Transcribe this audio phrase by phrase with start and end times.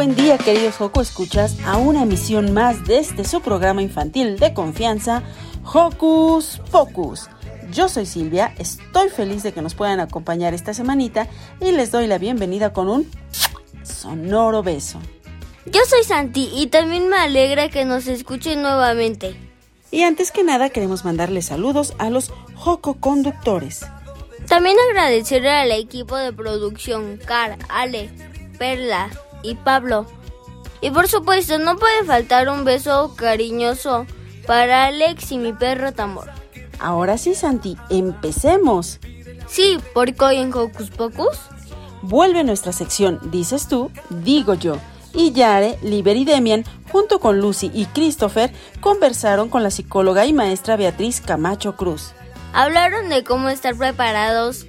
[0.00, 4.54] Buen día queridos Joco Escuchas a una emisión más de este su programa infantil de
[4.54, 5.22] confianza,
[5.62, 7.28] Hocus Pocus.
[7.70, 11.28] Yo soy Silvia, estoy feliz de que nos puedan acompañar esta semanita
[11.60, 13.10] y les doy la bienvenida con un
[13.82, 14.98] sonoro beso.
[15.66, 19.36] Yo soy Santi y también me alegra que nos escuchen nuevamente.
[19.90, 23.84] Y antes que nada queremos mandarles saludos a los Joco Conductores.
[24.48, 28.08] También agradecer al equipo de producción, Car, Ale,
[28.56, 29.10] Perla
[29.42, 30.06] y Pablo.
[30.80, 34.06] Y por supuesto, no puede faltar un beso cariñoso
[34.46, 36.30] para Alex y mi perro Tambor.
[36.78, 38.98] Ahora sí, Santi, empecemos.
[39.46, 41.36] Sí, porque hoy en Hocus Pocus
[42.02, 44.78] Vuelve nuestra sección Dices tú, digo yo.
[45.12, 50.32] Y Yare, Liber y Demian, junto con Lucy y Christopher, conversaron con la psicóloga y
[50.32, 52.12] maestra Beatriz Camacho Cruz.
[52.52, 54.66] hablaron de cómo estar preparados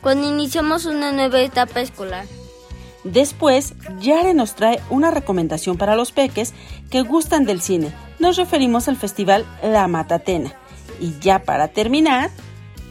[0.00, 2.24] cuando iniciamos una nueva etapa escolar.
[3.04, 6.52] Después, Yare nos trae una recomendación para los peques
[6.90, 7.92] que gustan del cine.
[8.18, 10.52] Nos referimos al festival La Matatena.
[11.00, 12.30] Y ya para terminar,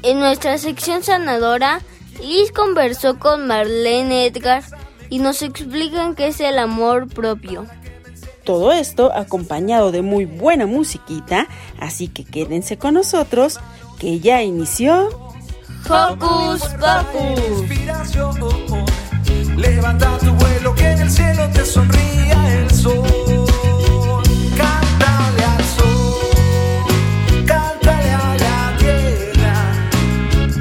[0.02, 1.82] En nuestra sección sanadora,
[2.22, 4.64] Liz conversó con Marlene Edgar
[5.10, 7.66] y nos explican qué es el amor propio.
[8.46, 11.48] todo esto acompañado de muy buena musiquita,
[11.80, 13.60] así que quédense con nosotros,
[14.00, 15.10] que ya inició...
[15.88, 17.70] Hocus Pocus.
[19.60, 23.08] Levanta tu vuelo que en el cielo te sonría el sol.
[24.58, 29.56] Cántale al sol, cántale a la tierra,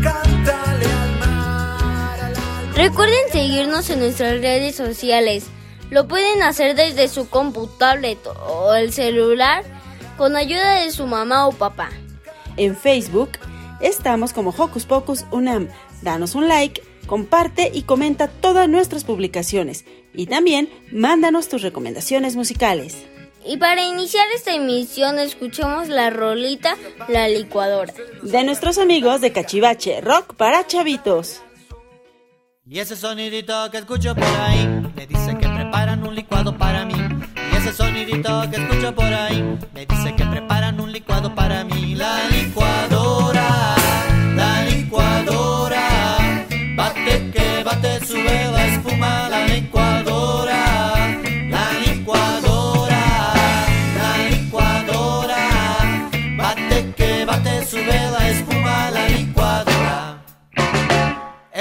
[0.02, 2.20] cántale al mar.
[2.20, 5.46] a la- Recuerden seguirnos en nuestras redes sociales.
[5.90, 8.08] Lo pueden hacer desde su computadora
[8.48, 9.64] o el celular
[10.18, 11.88] con ayuda de su mamá o papá.
[12.56, 13.30] En Facebook
[13.80, 15.68] estamos como Hocus Pocus Unam.
[16.02, 19.84] Danos un like, comparte y comenta todas nuestras publicaciones.
[20.14, 23.04] Y también mándanos tus recomendaciones musicales.
[23.44, 26.76] Y para iniciar esta emisión escuchemos la rolita
[27.08, 27.92] La licuadora.
[28.22, 31.40] De nuestros amigos de Cachivache, rock para chavitos.
[32.70, 36.94] Y ese sonidito que escucho por ahí me dice que preparan un licuado para mí.
[37.50, 39.42] Y ese sonidito que escucho por ahí
[39.72, 41.94] me dice que preparan un licuado para mí.
[41.94, 42.57] La licuadora,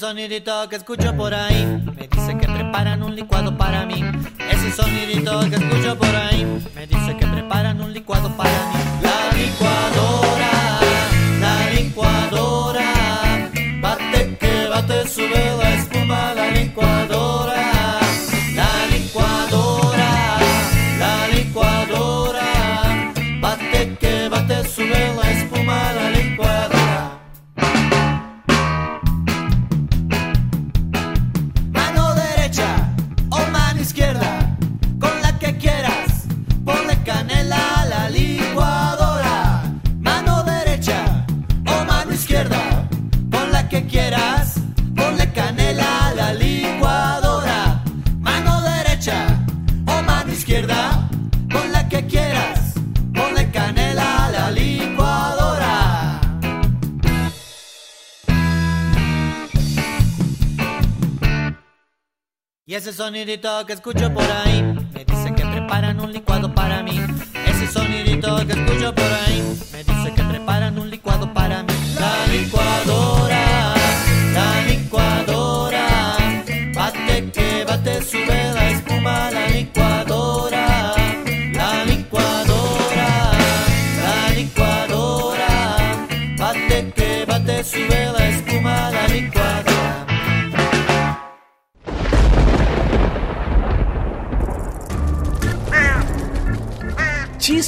[0.00, 4.02] Sonidito que escucho por ahí me dice que preparan un licuado para mí.
[4.50, 6.42] Ese sonidito que escucho por ahí
[6.74, 8.78] me dice que preparan un licuado para mí.
[9.02, 10.59] La licuadora,
[62.90, 67.00] ese sonidito que escucho por ahí me dice que preparan un licuado para mí.
[67.46, 69.40] Ese sonidito que escucho por ahí
[69.72, 71.39] me dice que preparan un licuado para mí.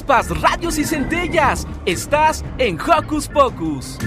[0.03, 1.65] Chispas, radios y centellas.
[1.87, 3.99] Estás en Hocus Pocus.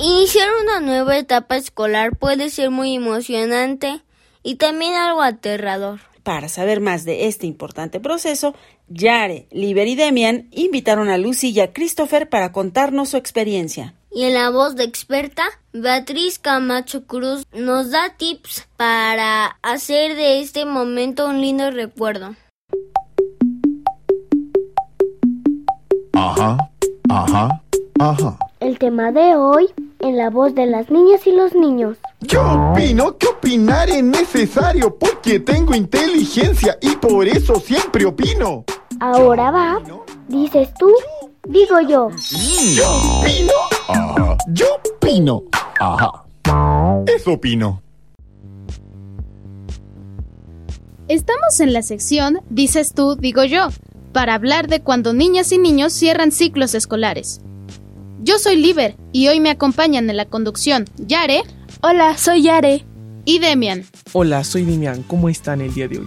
[0.00, 4.02] Iniciar una nueva etapa escolar puede ser muy emocionante
[4.42, 6.00] y también algo aterrador.
[6.24, 8.54] Para saber más de este importante proceso,
[8.88, 13.94] Yare, Liber y Demian invitaron a Lucy y a Christopher para contarnos su experiencia.
[14.10, 20.40] Y en la voz de experta, Beatriz Camacho Cruz nos da tips para hacer de
[20.40, 22.34] este momento un lindo recuerdo.
[26.24, 26.70] Ajá,
[27.08, 27.62] ajá,
[27.98, 28.38] ajá.
[28.60, 29.66] El tema de hoy
[29.98, 31.98] en la voz de las niñas y los niños.
[32.20, 38.64] Yo opino que opinar es necesario porque tengo inteligencia y por eso siempre opino.
[39.00, 39.80] Ahora va,
[40.28, 40.92] dices tú,
[41.48, 42.10] digo yo.
[42.72, 42.86] Yo
[43.18, 43.52] opino.
[43.88, 44.36] Ajá.
[44.52, 45.42] Yo opino.
[45.80, 46.22] Ajá.
[47.08, 47.82] Eso opino.
[51.08, 53.68] Estamos en la sección Dices tú, digo yo,
[54.12, 57.40] para hablar de cuando niñas y niños cierran ciclos escolares.
[58.20, 61.42] Yo soy Liber y hoy me acompañan en la conducción Yare.
[61.82, 62.84] Hola, soy Yare.
[63.24, 63.84] Y Demian.
[64.12, 65.02] Hola, soy Demian.
[65.04, 66.06] ¿Cómo están el día de hoy?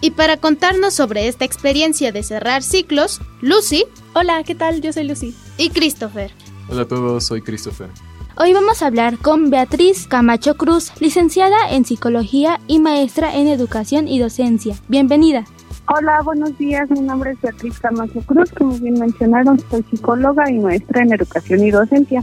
[0.00, 3.84] Y para contarnos sobre esta experiencia de cerrar ciclos, Lucy.
[4.14, 4.82] Hola, ¿qué tal?
[4.82, 5.34] Yo soy Lucy.
[5.56, 6.30] Y Christopher.
[6.68, 7.88] Hola a todos, soy Christopher.
[8.36, 14.08] Hoy vamos a hablar con Beatriz Camacho Cruz, licenciada en Psicología y maestra en Educación
[14.08, 14.76] y Docencia.
[14.88, 15.44] Bienvenida.
[15.86, 16.90] Hola, buenos días.
[16.90, 18.50] Mi nombre es Beatriz Camacho Cruz.
[18.52, 22.22] Como bien mencionaron, soy psicóloga y maestra en educación y docencia.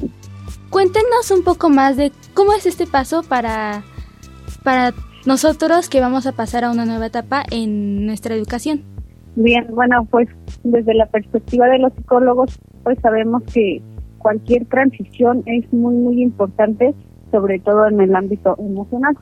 [0.71, 3.83] Cuéntenos un poco más de cómo es este paso para,
[4.63, 4.93] para
[5.27, 8.81] nosotros que vamos a pasar a una nueva etapa en nuestra educación.
[9.35, 10.27] Bien, bueno, pues
[10.63, 13.79] desde la perspectiva de los psicólogos, pues sabemos que
[14.17, 16.95] cualquier transición es muy, muy importante,
[17.29, 19.15] sobre todo en el ámbito emocional.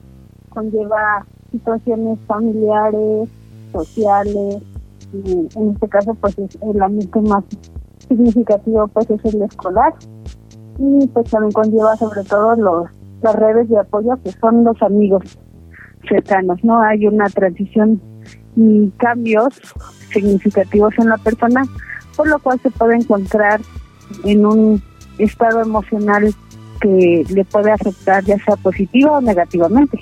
[0.50, 3.30] Conlleva situaciones familiares,
[3.72, 4.62] sociales,
[5.14, 7.44] y en este caso pues es el ámbito más
[8.08, 9.94] significativo pues es el escolar
[10.78, 12.90] y pues también conlleva sobre todo los
[13.22, 15.24] las redes de apoyo que son los amigos
[16.08, 16.82] cercanos, ¿no?
[16.82, 18.02] Hay una transición
[18.56, 19.50] y cambios
[20.14, 21.64] significativos en la persona,
[22.16, 23.60] por lo cual se puede encontrar
[24.24, 24.82] en un
[25.18, 26.34] estado emocional
[26.80, 30.00] que le puede afectar ya sea positiva o negativamente.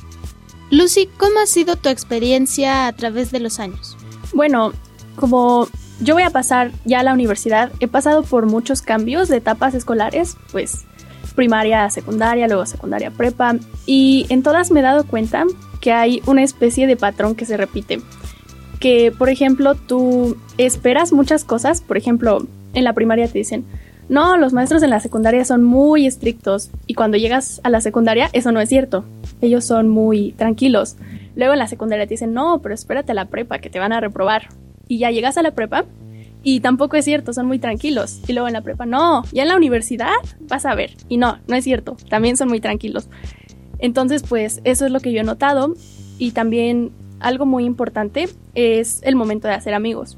[0.70, 3.96] Lucy, ¿cómo ha sido tu experiencia a través de los años?
[4.34, 4.74] Bueno,
[5.16, 5.68] como
[6.02, 9.74] yo voy a pasar ya a la universidad, he pasado por muchos cambios de etapas
[9.74, 10.86] escolares, pues
[11.36, 13.56] primaria, secundaria, luego secundaria, prepa,
[13.86, 15.46] y en todas me he dado cuenta
[15.80, 18.02] que hay una especie de patrón que se repite.
[18.80, 23.66] Que, por ejemplo, tú esperas muchas cosas, por ejemplo, en la primaria te dicen,
[24.10, 28.30] no, los maestros en la secundaria son muy estrictos y cuando llegas a la secundaria
[28.32, 29.04] eso no es cierto.
[29.42, 30.96] Ellos son muy tranquilos.
[31.36, 33.92] Luego en la secundaria te dicen, no, pero espérate a la prepa que te van
[33.92, 34.48] a reprobar.
[34.88, 35.86] Y ya llegas a la prepa
[36.42, 38.22] y tampoco es cierto, son muy tranquilos.
[38.28, 40.92] Y luego en la prepa, no, ya en la universidad vas a ver.
[41.10, 43.10] Y no, no es cierto, también son muy tranquilos.
[43.80, 45.74] Entonces, pues eso es lo que yo he notado.
[46.18, 50.18] Y también algo muy importante es el momento de hacer amigos.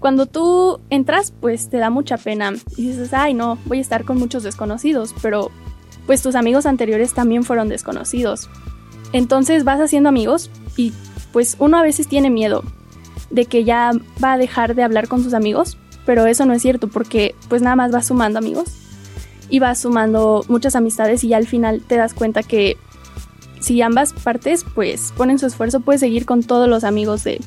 [0.00, 4.04] Cuando tú entras, pues te da mucha pena y dices, ay no, voy a estar
[4.04, 5.50] con muchos desconocidos, pero
[6.06, 8.48] pues tus amigos anteriores también fueron desconocidos.
[9.12, 10.94] Entonces vas haciendo amigos y
[11.32, 12.64] pues uno a veces tiene miedo
[13.28, 13.92] de que ya
[14.22, 15.76] va a dejar de hablar con sus amigos,
[16.06, 18.72] pero eso no es cierto porque pues nada más vas sumando amigos
[19.50, 22.78] y vas sumando muchas amistades y ya al final te das cuenta que
[23.60, 27.40] si ambas partes pues ponen su esfuerzo puedes seguir con todos los amigos de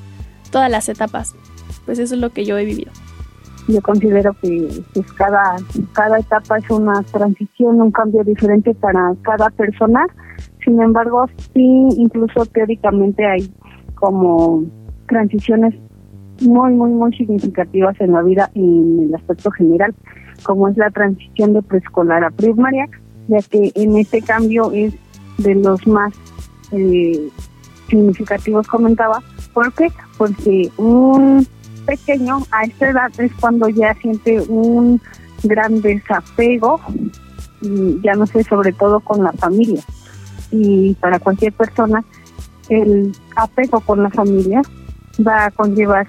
[0.51, 1.33] todas las etapas.
[1.85, 2.91] Pues eso es lo que yo he vivido.
[3.67, 5.55] Yo considero que pues, cada,
[5.93, 10.05] cada etapa es una transición, un cambio diferente para cada persona.
[10.63, 13.53] Sin embargo, sí, incluso teóricamente hay
[13.95, 14.63] como
[15.07, 15.73] transiciones
[16.41, 19.93] muy, muy, muy significativas en la vida y en el aspecto general,
[20.43, 22.89] como es la transición de preescolar a primaria,
[23.27, 24.93] ya que en este cambio es
[25.37, 26.13] de los más
[26.71, 27.29] eh,
[27.87, 29.21] significativos, comentaba.
[29.53, 29.87] ¿Por qué?
[30.17, 31.47] Porque un
[31.85, 35.01] pequeño a esta edad es cuando ya siente un
[35.43, 36.79] gran desapego,
[37.61, 39.81] y ya no sé, sobre todo con la familia.
[40.51, 42.03] y para cualquier persona,
[42.69, 44.61] el apego con la familia
[45.25, 46.07] va a conllevar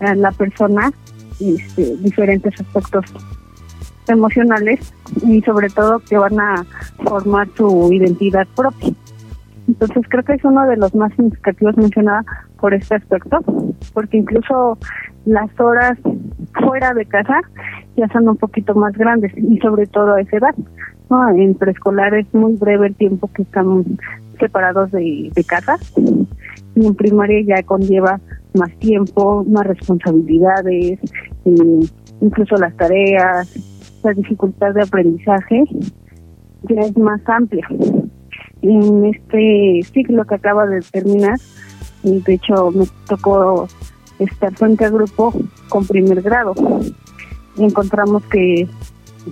[0.00, 0.92] a la persona
[1.40, 3.04] este, diferentes aspectos
[4.08, 4.92] emocionales
[5.26, 6.64] y sobre todo que van a
[7.04, 8.92] formar su identidad propia.
[9.66, 12.24] Entonces creo que es uno de los más significativos mencionada
[12.60, 13.38] por este aspecto,
[13.92, 14.78] porque incluso
[15.24, 15.98] las horas
[16.60, 17.40] fuera de casa
[17.96, 20.54] ya son un poquito más grandes y sobre todo a esa edad.
[21.10, 21.28] ¿no?
[21.30, 23.86] En preescolar es muy breve el tiempo que estamos
[24.38, 25.76] separados de, casa
[26.74, 28.20] y en primaria ya conlleva
[28.54, 30.98] más tiempo, más responsabilidades,
[31.44, 31.80] eh,
[32.20, 35.64] incluso las tareas, la dificultad de aprendizaje
[36.68, 37.66] ya es más amplia.
[38.62, 41.38] En este ciclo que acaba de terminar,
[42.02, 43.68] de hecho me tocó
[44.18, 45.32] estar frente al grupo
[45.68, 46.54] con primer grado.
[47.56, 48.68] Y encontramos que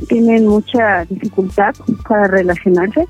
[0.09, 1.75] tienen mucha dificultad
[2.09, 3.07] para relacionarse,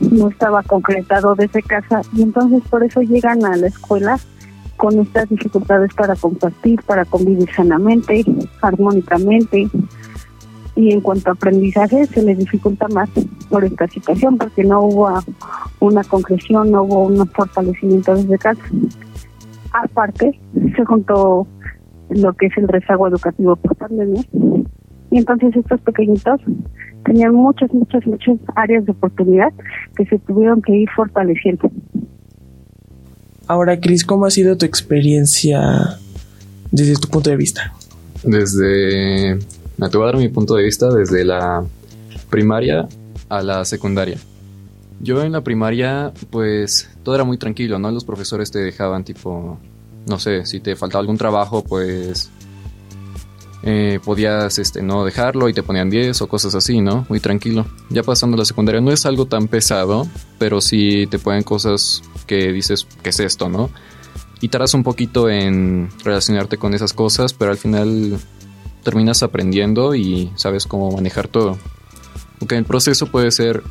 [0.00, 4.18] no estaba concretado desde casa y entonces por eso llegan a la escuela
[4.76, 8.24] con estas dificultades para compartir, para convivir sanamente,
[8.62, 9.68] armónicamente.
[10.80, 13.10] Y en cuanto a aprendizaje, se les dificulta más
[13.50, 15.10] por esta situación, porque no hubo
[15.80, 18.62] una concreción, no hubo un fortalecimiento desde casa.
[19.72, 20.40] Aparte,
[20.74, 21.46] se juntó
[22.08, 24.22] lo que es el rezago educativo por pandemia.
[25.10, 26.40] Y entonces estos pequeñitos
[27.04, 29.52] tenían muchas, muchas, muchas áreas de oportunidad
[29.96, 31.70] que se tuvieron que ir fortaleciendo.
[33.46, 35.60] Ahora, Cris, ¿cómo ha sido tu experiencia
[36.70, 37.74] desde tu punto de vista?
[38.24, 39.38] Desde,
[39.88, 41.64] te voy a dar mi punto de vista desde la
[42.28, 42.88] primaria
[43.28, 44.18] a la secundaria.
[45.00, 47.90] Yo en la primaria, pues todo era muy tranquilo, ¿no?
[47.90, 49.58] Los profesores te dejaban tipo,
[50.06, 52.30] no sé, si te faltaba algún trabajo, pues
[53.62, 57.06] eh, podías este, no dejarlo y te ponían 10 o cosas así, ¿no?
[57.08, 57.64] Muy tranquilo.
[57.88, 60.06] Ya pasando la secundaria no es algo tan pesado,
[60.38, 63.70] pero sí te ponen cosas que dices, ¿qué es esto, no?
[64.42, 68.18] Y tardas un poquito en relacionarte con esas cosas, pero al final
[68.82, 71.58] terminas aprendiendo y sabes cómo manejar todo.
[72.40, 73.62] Aunque el proceso puede ser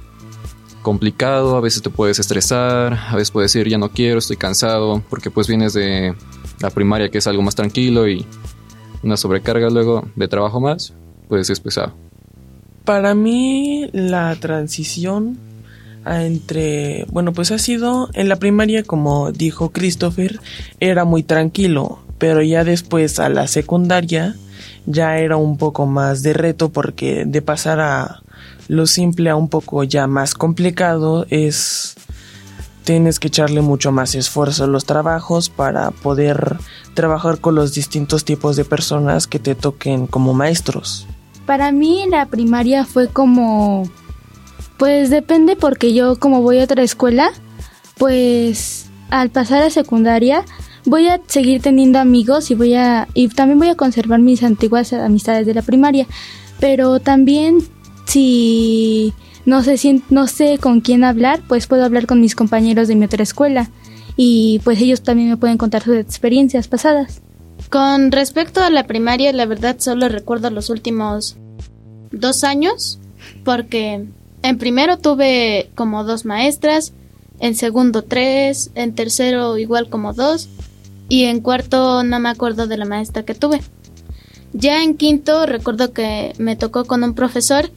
[0.81, 5.03] complicado, a veces te puedes estresar, a veces puedes decir ya no quiero, estoy cansado,
[5.09, 6.15] porque pues vienes de
[6.61, 8.25] la primaria que es algo más tranquilo y
[9.03, 10.93] una sobrecarga luego de trabajo más,
[11.27, 11.93] pues es pesado.
[12.85, 15.37] Para mí la transición
[16.05, 20.39] entre, bueno, pues ha sido en la primaria, como dijo Christopher,
[20.79, 24.35] era muy tranquilo, pero ya después a la secundaria
[24.89, 28.23] ya era un poco más de reto porque de pasar a
[28.67, 31.95] lo simple a un poco ya más complicado es
[32.83, 36.57] tienes que echarle mucho más esfuerzo a los trabajos para poder
[36.95, 41.07] trabajar con los distintos tipos de personas que te toquen como maestros.
[41.45, 43.87] Para mí la primaria fue como
[44.77, 47.29] pues depende porque yo como voy a otra escuela,
[47.99, 50.43] pues al pasar a secundaria
[50.89, 54.91] voy a seguir teniendo amigos y voy a y también voy a conservar mis antiguas
[54.91, 56.07] amistades de la primaria,
[56.59, 57.59] pero también
[58.05, 59.13] si
[59.45, 62.95] no sé si, no sé con quién hablar, pues puedo hablar con mis compañeros de
[62.95, 63.69] mi otra escuela
[64.17, 67.21] y pues ellos también me pueden contar sus experiencias pasadas.
[67.69, 71.37] Con respecto a la primaria, la verdad solo recuerdo los últimos
[72.11, 72.99] dos años
[73.43, 74.05] porque
[74.41, 76.93] en primero tuve como dos maestras,
[77.39, 80.49] en segundo tres, en tercero igual como dos
[81.09, 83.61] y en cuarto no me acuerdo de la maestra que tuve.
[84.53, 87.69] Ya en quinto recuerdo que me tocó con un profesor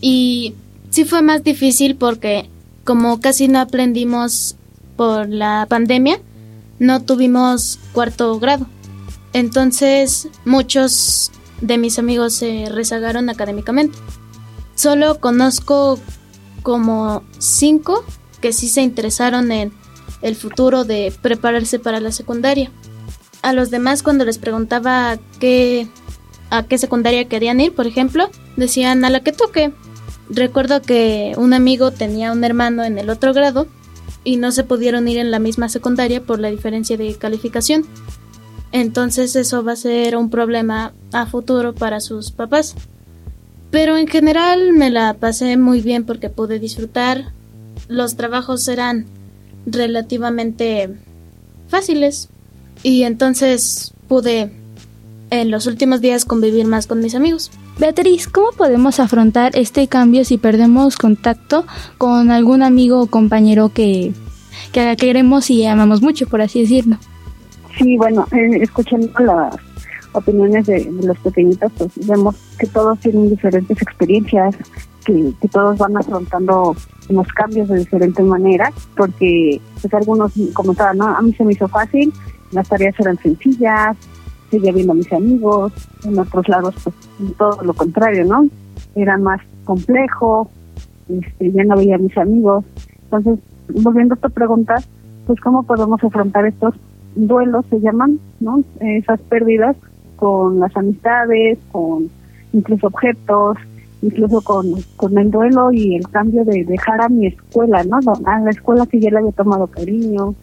[0.00, 0.54] y
[0.90, 2.50] sí fue más difícil porque
[2.84, 4.56] como casi no aprendimos
[4.96, 6.20] por la pandemia,
[6.78, 8.66] no tuvimos cuarto grado.
[9.32, 13.98] Entonces muchos de mis amigos se rezagaron académicamente.
[14.74, 15.98] Solo conozco
[16.62, 18.04] como cinco
[18.40, 19.72] que sí se interesaron en
[20.22, 22.70] el futuro de prepararse para la secundaria.
[23.42, 25.88] A los demás cuando les preguntaba qué,
[26.50, 29.72] a qué secundaria querían ir, por ejemplo, decían a la que toque.
[30.30, 33.66] Recuerdo que un amigo tenía un hermano en el otro grado
[34.24, 37.86] y no se pudieron ir en la misma secundaria por la diferencia de calificación.
[38.72, 42.74] Entonces eso va a ser un problema a futuro para sus papás.
[43.70, 47.32] Pero en general me la pasé muy bien porque pude disfrutar.
[47.86, 49.06] Los trabajos eran
[49.72, 50.90] relativamente
[51.68, 52.28] fáciles
[52.82, 54.52] y entonces pude
[55.30, 57.50] en los últimos días convivir más con mis amigos.
[57.78, 61.64] Beatriz, ¿cómo podemos afrontar este cambio si perdemos contacto
[61.96, 64.12] con algún amigo o compañero que,
[64.72, 66.98] que queremos y amamos mucho, por así decirlo?
[67.78, 69.54] Sí, bueno, eh, escuchando las
[70.12, 74.56] opiniones de, los pequeñitos, pues vemos que todos tienen diferentes experiencias,
[75.08, 76.76] que, que todos van afrontando
[77.08, 81.06] los cambios de diferente manera, porque pues algunos comentaban, ¿no?
[81.06, 82.12] A mí se me hizo fácil,
[82.52, 83.96] las tareas eran sencillas,
[84.50, 85.72] seguía viendo a mis amigos,
[86.04, 86.94] en otros lados pues
[87.38, 88.46] todo lo contrario, ¿no?
[88.94, 90.50] Era más complejo,
[91.08, 92.64] este, ya no veía a mis amigos.
[93.04, 93.38] Entonces,
[93.82, 94.74] volviendo a esta pregunta,
[95.26, 96.74] pues cómo podemos afrontar estos
[97.14, 98.62] duelos, se llaman, ¿no?
[98.80, 99.76] Esas pérdidas
[100.16, 102.10] con las amistades, con
[102.52, 103.56] incluso objetos,
[104.02, 107.98] incluso con, con el duelo y el cambio de dejar a mi escuela, ¿no?
[108.24, 110.34] A la escuela que ya le había tomado cariño,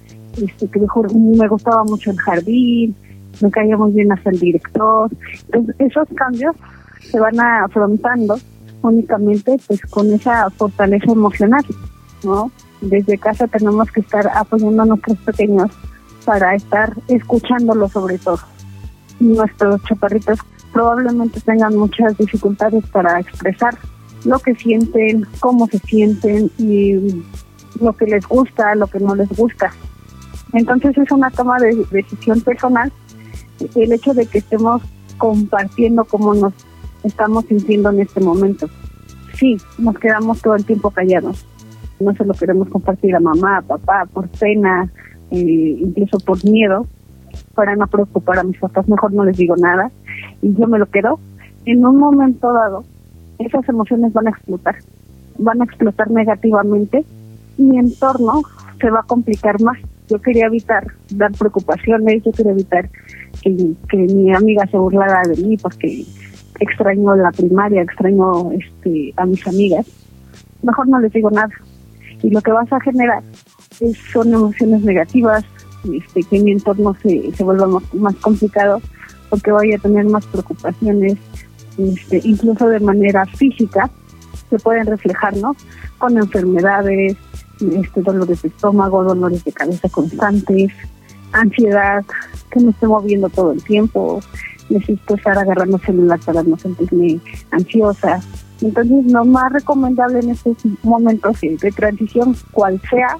[0.41, 2.95] este, que me gustaba mucho el jardín,
[3.41, 5.09] me caía muy bien hasta el director.
[5.45, 6.55] Entonces, esos cambios
[6.99, 8.37] se van afrontando
[8.81, 11.63] únicamente pues con esa fortaleza emocional,
[12.23, 12.51] ¿no?
[12.81, 15.71] Desde casa tenemos que estar apoyando a nuestros pequeños
[16.25, 18.39] para estar escuchándolos sobre todo.
[19.19, 20.39] Nuestros chaparritos
[20.75, 23.77] probablemente tengan muchas dificultades para expresar
[24.25, 27.23] lo que sienten, cómo se sienten y
[27.79, 29.71] lo que les gusta, lo que no les gusta.
[30.51, 32.91] Entonces es una toma de decisión personal
[33.73, 34.81] el hecho de que estemos
[35.17, 36.53] compartiendo cómo nos
[37.03, 38.67] estamos sintiendo en este momento.
[39.35, 41.45] Sí, nos quedamos todo el tiempo callados.
[42.01, 44.91] No se lo queremos compartir a mamá, a papá, por pena,
[45.31, 46.85] eh, incluso por miedo,
[47.55, 48.87] para no preocupar a mis papás.
[48.87, 49.91] Mejor no les digo nada
[50.41, 51.19] y yo me lo quedo.
[51.65, 52.83] En un momento dado,
[53.39, 54.75] esas emociones van a explotar.
[55.37, 57.05] Van a explotar negativamente.
[57.57, 58.43] Mi entorno
[58.79, 59.77] se va a complicar más.
[60.09, 62.89] Yo quería evitar dar preocupaciones, yo quería evitar
[63.41, 66.05] que, mi amiga se burlara de mí porque
[66.59, 69.87] extraño la primaria, extraño este, a mis amigas,
[70.61, 71.49] mejor no les digo nada.
[72.21, 73.23] Y lo que vas a generar
[74.11, 75.43] son emociones negativas,
[75.93, 78.81] este, que mi entorno se, se vuelva más, más complicado
[79.29, 81.17] porque voy a tener más preocupaciones,
[81.77, 83.89] este, incluso de manera física,
[84.49, 85.55] se pueden reflejar, ¿no?
[85.97, 87.17] Con enfermedades,
[87.59, 90.71] este, dolores de estómago, dolores de cabeza constantes,
[91.31, 92.03] ansiedad,
[92.51, 94.21] que me esté moviendo todo el tiempo,
[94.69, 97.19] necesito estar agarrando celular para no sentirme
[97.51, 98.21] ansiosa.
[98.61, 103.17] Entonces, lo más recomendable en estos momentos de transición, cual sea,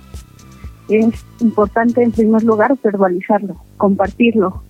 [0.90, 4.62] es importante en primer lugar verbalizarlo, compartirlo.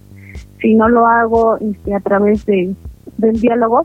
[0.62, 2.75] Si no lo hago este, a través de,
[3.17, 3.84] del diálogo,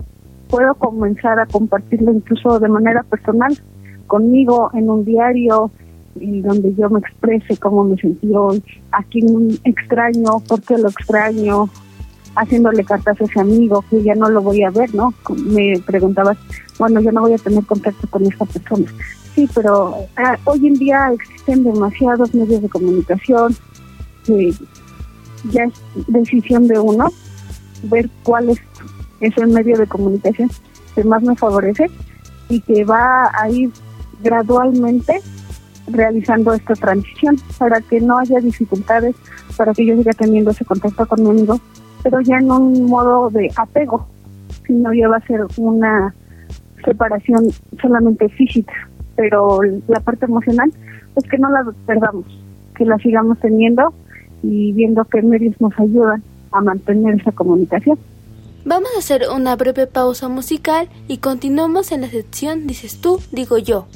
[0.48, 3.56] puedo comenzar a compartirlo incluso de manera personal,
[4.06, 5.70] conmigo en un diario,
[6.16, 8.62] y donde yo me exprese cómo me sentí hoy,
[8.92, 11.68] a quién extraño, por qué lo extraño,
[12.34, 15.14] haciéndole cartas a ese amigo que ya no lo voy a ver, ¿no?
[15.36, 16.36] Me preguntabas,
[16.78, 18.86] bueno, yo no voy a tener contacto con esta persona.
[19.34, 23.56] Sí, pero ah, hoy en día existen demasiados medios de comunicación
[24.24, 24.52] que
[25.50, 25.72] ya es
[26.08, 27.08] decisión de uno
[27.84, 28.58] ver cuál es,
[29.20, 30.50] es el medio de comunicación
[30.94, 31.86] que más me favorece
[32.48, 33.70] y que va a ir
[34.22, 35.20] gradualmente
[35.86, 39.16] realizando esta transición para que no haya dificultades,
[39.56, 41.60] para que yo siga teniendo ese contacto con mi amigo,
[42.02, 44.06] pero ya en un modo de apego,
[44.66, 46.14] sino ya va a ser una
[46.84, 47.48] separación
[47.80, 48.72] solamente física,
[49.20, 50.72] pero la parte emocional,
[51.12, 52.24] pues que no la perdamos,
[52.74, 53.92] que la sigamos teniendo
[54.42, 57.98] y viendo qué medios nos ayudan a mantener esa comunicación.
[58.64, 63.58] Vamos a hacer una breve pausa musical y continuamos en la sección Dices tú, digo
[63.58, 63.88] yo.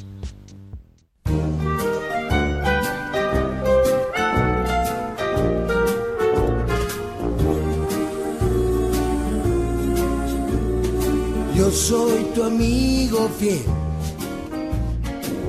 [11.55, 13.84] Yo soy tu amigo fiel.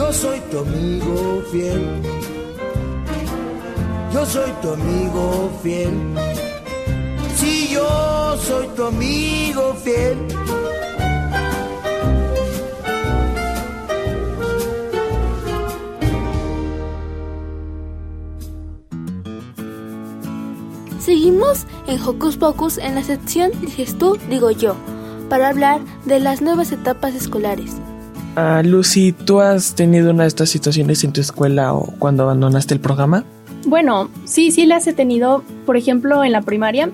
[0.00, 1.84] Yo soy tu amigo fiel,
[4.14, 5.92] yo soy tu amigo fiel.
[7.36, 10.16] Si yo soy tu amigo fiel.
[20.98, 24.76] Seguimos en Hocus Pocus en la sección Dices tú, digo yo,
[25.28, 27.76] para hablar de las nuevas etapas escolares.
[28.36, 32.74] Ah, Lucy, ¿tú has tenido una de estas situaciones en tu escuela o cuando abandonaste
[32.74, 33.24] el programa?
[33.66, 35.42] Bueno, sí, sí las he tenido.
[35.66, 36.90] Por ejemplo, en la primaria,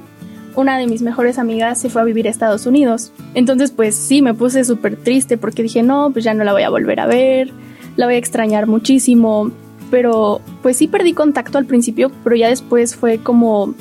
[0.56, 3.12] una de mis mejores amigas se fue a vivir a Estados Unidos.
[3.34, 6.62] Entonces, pues sí, me puse súper triste porque dije, no, pues ya no la voy
[6.62, 7.52] a volver a ver,
[7.96, 9.50] la voy a extrañar muchísimo.
[9.90, 13.74] Pero, pues sí perdí contacto al principio, pero ya después fue como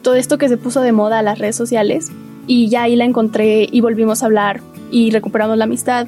[0.00, 2.10] todo esto que se puso de moda a las redes sociales.
[2.46, 4.60] Y ya ahí la encontré y volvimos a hablar
[4.90, 6.06] y recuperamos la amistad.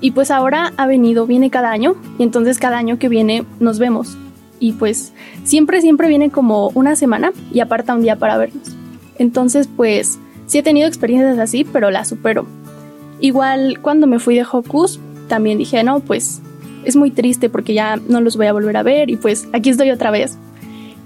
[0.00, 3.78] Y pues ahora ha venido, viene cada año, y entonces cada año que viene nos
[3.78, 4.16] vemos.
[4.60, 5.12] Y pues
[5.44, 8.74] siempre, siempre viene como una semana y aparta un día para vernos.
[9.18, 12.46] Entonces pues sí he tenido experiencias así, pero la supero.
[13.20, 16.40] Igual cuando me fui de Hocus, también dije, no, pues
[16.84, 19.70] es muy triste porque ya no los voy a volver a ver y pues aquí
[19.70, 20.38] estoy otra vez.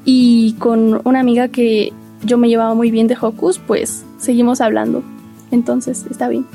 [0.04, 1.92] Y con una amiga que
[2.24, 5.02] yo me llevaba muy bien de Hocus, pues seguimos hablando.
[5.50, 6.46] Entonces está bien.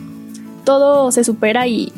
[0.63, 1.91] Todo se supera y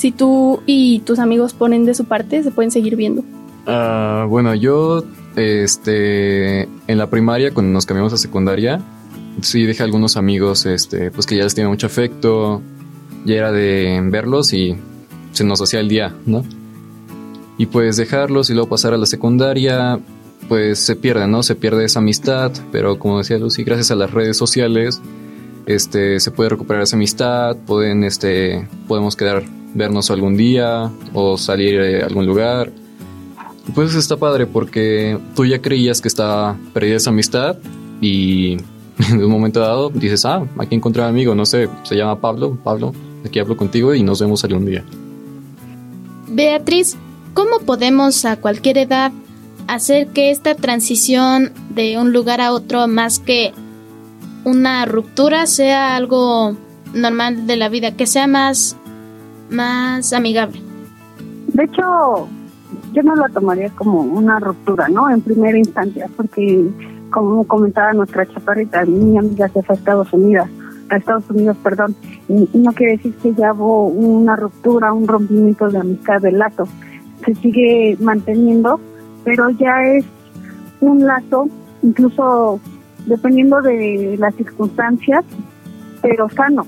[0.00, 3.22] si tú y tus amigos ponen de su parte, se pueden seguir viendo.
[3.66, 5.04] Ah, bueno, yo,
[5.36, 8.80] este, en la primaria, cuando nos cambiamos a secundaria,
[9.42, 12.62] sí dejé algunos amigos, este, pues que ya les tiene mucho afecto,
[13.26, 14.74] ya era de verlos y
[15.32, 16.46] se nos hacía el día, ¿no?
[17.58, 20.00] Y pues dejarlos y luego pasar a la secundaria,
[20.48, 21.42] pues se pierde, ¿no?
[21.42, 25.02] Se pierde esa amistad, pero como decía Lucy, gracias a las redes sociales,
[25.74, 31.80] este, se puede recuperar esa amistad, pueden, este, podemos quedar, vernos algún día o salir
[32.02, 32.72] a algún lugar.
[33.74, 37.56] Pues está padre porque tú ya creías que estaba perdida esa amistad
[38.00, 38.52] y
[39.10, 42.20] en un momento dado dices, ah, aquí encontré a un amigo, no sé, se llama
[42.20, 42.92] Pablo, Pablo,
[43.24, 44.84] aquí hablo contigo y nos vemos algún día.
[46.28, 46.96] Beatriz,
[47.34, 49.12] ¿cómo podemos a cualquier edad
[49.66, 53.52] hacer que esta transición de un lugar a otro, más que
[54.44, 56.56] una ruptura, sea algo
[56.94, 58.76] normal de la vida, que sea más,
[59.50, 60.60] más amigable?
[61.48, 62.28] De hecho,
[62.92, 65.10] yo no lo tomaría como una ruptura, ¿no?
[65.10, 66.68] En primera instancia, porque
[67.10, 70.48] como comentaba nuestra chaparrita, mi amiga se fue a Estados Unidos,
[70.88, 71.94] a Estados Unidos, perdón,
[72.28, 76.66] y no quiere decir que ya hubo una ruptura, un rompimiento de amistad del lazo.
[77.24, 78.80] Se sigue manteniendo,
[79.24, 80.04] pero ya es
[80.80, 81.48] un lazo,
[81.82, 82.60] incluso
[83.06, 85.24] dependiendo de las circunstancias,
[86.02, 86.66] pero sano.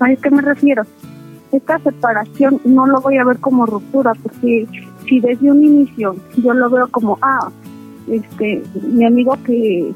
[0.00, 0.82] ¿A qué me refiero?
[1.52, 4.66] Esta separación no lo voy a ver como ruptura, porque
[5.06, 7.50] si desde un inicio yo lo veo como, ah,
[8.08, 9.92] este, mi amigo que,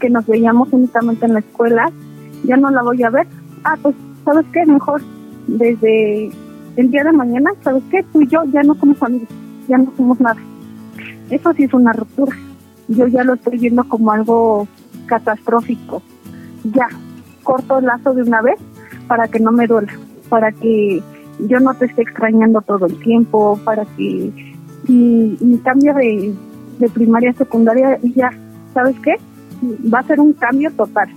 [0.00, 1.90] que nos veíamos únicamente en la escuela,
[2.44, 3.26] ya no la voy a ver.
[3.64, 4.64] Ah, pues, ¿sabes qué?
[4.66, 5.02] Mejor
[5.46, 6.30] desde
[6.76, 8.02] el día de mañana, ¿sabes qué?
[8.12, 9.28] Tú y yo ya no somos amigos,
[9.68, 10.40] ya no somos nada.
[11.30, 12.36] Eso sí es una ruptura.
[12.88, 14.66] Yo ya lo estoy viendo como algo
[15.06, 16.02] catastrófico.
[16.64, 16.88] Ya,
[17.42, 18.58] corto el lazo de una vez
[19.06, 19.92] para que no me duela,
[20.28, 21.02] para que
[21.40, 24.32] yo no te esté extrañando todo el tiempo, para que
[24.88, 26.34] mi, mi cambio de,
[26.78, 28.30] de primaria a secundaria ya,
[28.74, 29.16] ¿sabes qué?
[29.92, 31.08] Va a ser un cambio total.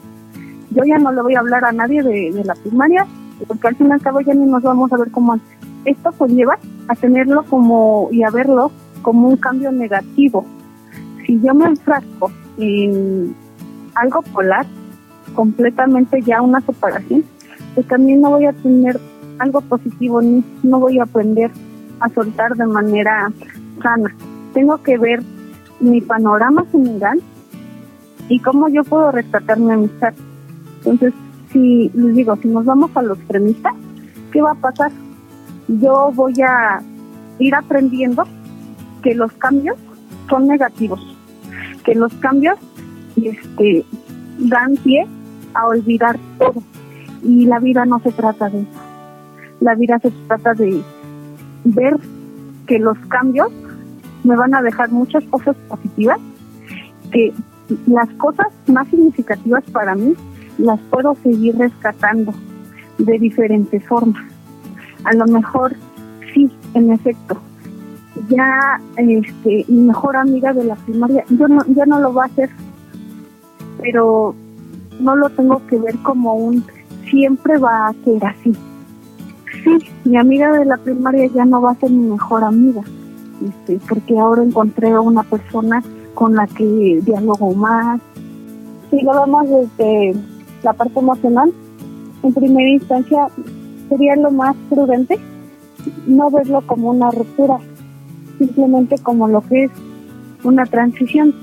[0.72, 3.06] Yo ya no le voy a hablar a nadie de, de la primaria,
[3.48, 5.50] porque al fin y al cabo ya ni nos vamos a ver como antes.
[5.86, 6.58] Esto conlleva
[6.88, 10.46] a tenerlo como y a verlo como un cambio negativo.
[11.26, 13.36] Si yo me enfrasco en
[13.96, 14.66] algo polar,
[15.36, 17.24] completamente ya una separación,
[17.76, 19.00] pues también no voy a tener
[19.40, 21.52] algo positivo ni no voy a aprender
[22.00, 23.32] a soltar de manera
[23.82, 24.16] sana.
[24.54, 25.22] Tengo que ver
[25.80, 27.20] mi panorama general
[28.30, 30.14] y cómo yo puedo rescatar mi amistad.
[30.78, 31.14] Entonces,
[31.52, 33.74] si les digo, si nos vamos a lo extremista,
[34.32, 34.92] ¿qué va a pasar?
[35.68, 36.82] Yo voy a
[37.40, 38.24] ir aprendiendo
[39.02, 39.78] que los cambios
[40.30, 41.11] son negativos,
[41.84, 42.58] que los cambios
[43.16, 43.86] este,
[44.40, 45.08] dan pie
[45.54, 46.64] a olvidar todo.
[47.24, 48.80] Y la vida no se trata de eso.
[49.60, 50.82] La vida se trata de
[51.64, 51.98] ver
[52.66, 53.52] que los cambios
[54.24, 56.20] me van a dejar muchas cosas positivas,
[57.12, 57.34] que
[57.88, 60.14] las cosas más significativas para mí
[60.58, 62.34] las puedo seguir rescatando
[62.98, 64.24] de diferentes formas.
[65.04, 65.76] A lo mejor
[66.34, 67.42] sí, en efecto,
[68.30, 72.28] ya este, mi mejor amiga de la primaria, yo no, ya no lo va a
[72.28, 72.50] hacer,
[73.82, 74.36] pero
[75.00, 76.64] no lo tengo que ver como un
[77.10, 78.54] siempre va a ser así.
[79.64, 82.82] Sí, mi amiga de la primaria ya no va a ser mi mejor amiga,
[83.46, 88.02] este, porque ahora encontré a una persona con la que dialogo más.
[88.90, 90.16] Si lo vemos desde
[90.64, 91.54] la parte emocional,
[92.24, 93.28] en primera instancia
[93.90, 95.20] sería lo más prudente
[96.08, 97.60] no verlo como una ruptura,
[98.42, 99.72] simplemente como lo que es
[100.44, 101.36] una transición,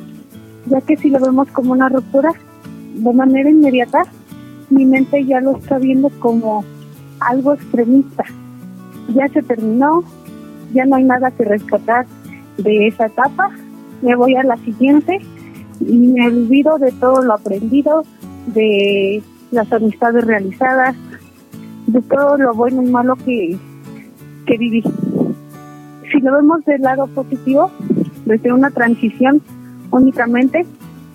[0.67, 2.33] ya que si lo vemos como una ruptura,
[2.95, 4.03] de manera inmediata,
[4.71, 6.65] mi mente ya lo está viendo como
[7.21, 8.25] algo extremista.
[9.15, 10.03] Ya se terminó,
[10.75, 12.07] ya no hay nada que rescatar
[12.57, 13.51] de esa etapa,
[14.03, 15.21] me voy a la siguiente
[15.81, 18.03] y me olvido de todo lo aprendido,
[18.47, 20.97] de las amistades realizadas,
[21.87, 23.57] de todo lo bueno y malo que,
[24.47, 24.83] que viví.
[26.11, 27.71] Si lo vemos del lado positivo,
[28.25, 29.43] desde una transición
[29.91, 30.67] únicamente,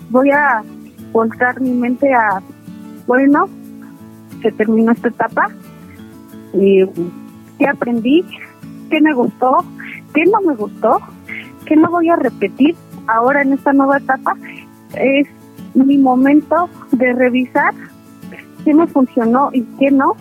[0.10, 0.63] voy a
[1.12, 2.41] volcar mi mente a,
[3.08, 3.49] bueno,
[4.41, 5.49] se terminó esta etapa,
[6.53, 6.86] y
[7.58, 8.23] qué aprendí,
[8.89, 9.65] qué me gustó,
[10.13, 10.99] qué no me gustó,
[11.65, 12.75] qué no voy a repetir
[13.08, 14.36] ahora en esta nueva etapa.
[14.95, 15.27] Es
[15.73, 17.73] mi momento de revisar
[18.63, 20.15] qué me funcionó y qué no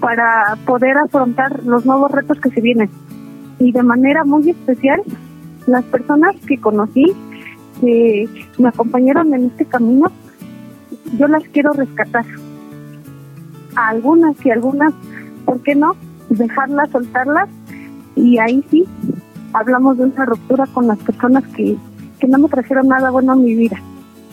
[0.00, 2.90] para poder afrontar los nuevos retos que se vienen.
[3.64, 5.00] Y de manera muy especial,
[5.66, 7.14] las personas que conocí,
[7.80, 10.12] que me acompañaron en este camino,
[11.18, 12.26] yo las quiero rescatar.
[13.74, 14.92] A algunas y algunas,
[15.46, 15.96] ¿por qué no?
[16.28, 17.48] Dejarlas, soltarlas
[18.14, 18.84] y ahí sí
[19.54, 21.78] hablamos de una ruptura con las personas que,
[22.20, 23.80] que no me trajeron nada bueno a mi vida.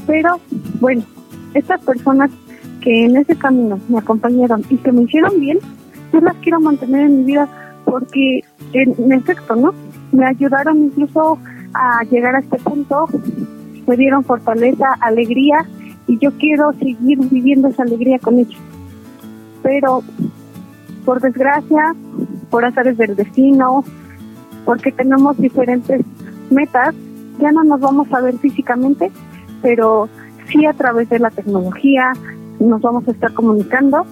[0.08, 0.42] Pero
[0.82, 1.04] bueno,
[1.54, 2.32] estas personas
[2.82, 5.60] que en ese camino me acompañaron y que me hicieron bien,
[6.12, 7.48] yo las quiero mantener en mi vida
[7.86, 8.42] porque
[8.74, 9.74] en, efecto, ¿no?
[10.12, 11.38] Me ayudaron incluso
[11.74, 13.08] a llegar a este punto,
[13.88, 15.66] me dieron fortaleza, alegría
[16.08, 18.60] y yo quiero seguir viviendo esa alegría con ellos.
[19.64, 20.04] Pero
[21.06, 21.96] por desgracia,
[22.50, 23.84] por azares del destino,
[24.66, 26.02] porque tenemos diferentes
[26.50, 26.94] metas,
[27.40, 29.12] ya no nos vamos a ver físicamente,
[29.62, 30.10] pero
[30.52, 32.14] sí a través de la tecnología,
[32.60, 34.06] nos vamos a estar comunicando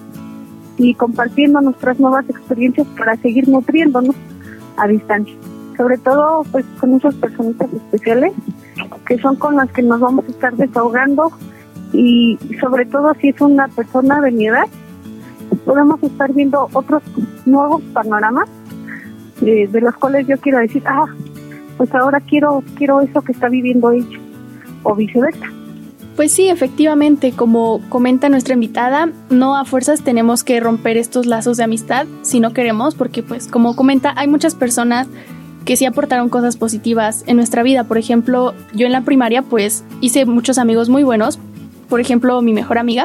[0.78, 4.16] y compartiendo nuestras nuevas experiencias para seguir nutriéndonos
[4.76, 5.34] a distancia.
[5.76, 8.32] Sobre todo pues con esas personitas especiales
[9.06, 11.30] que son con las que nos vamos a estar desahogando
[11.92, 14.66] y sobre todo si es una persona de mi edad,
[15.64, 17.02] podemos estar viendo otros
[17.46, 18.48] nuevos panoramas
[19.42, 21.06] eh, de los cuales yo quiero decir, ah,
[21.76, 24.18] pues ahora quiero, quiero eso que está viviendo ella
[24.82, 25.46] o viceversa.
[26.16, 31.56] Pues sí, efectivamente, como comenta nuestra invitada, no a fuerzas tenemos que romper estos lazos
[31.56, 35.06] de amistad si no queremos, porque pues como comenta, hay muchas personas
[35.64, 37.84] que sí aportaron cosas positivas en nuestra vida.
[37.84, 41.38] Por ejemplo, yo en la primaria pues hice muchos amigos muy buenos,
[41.88, 43.04] por ejemplo mi mejor amiga,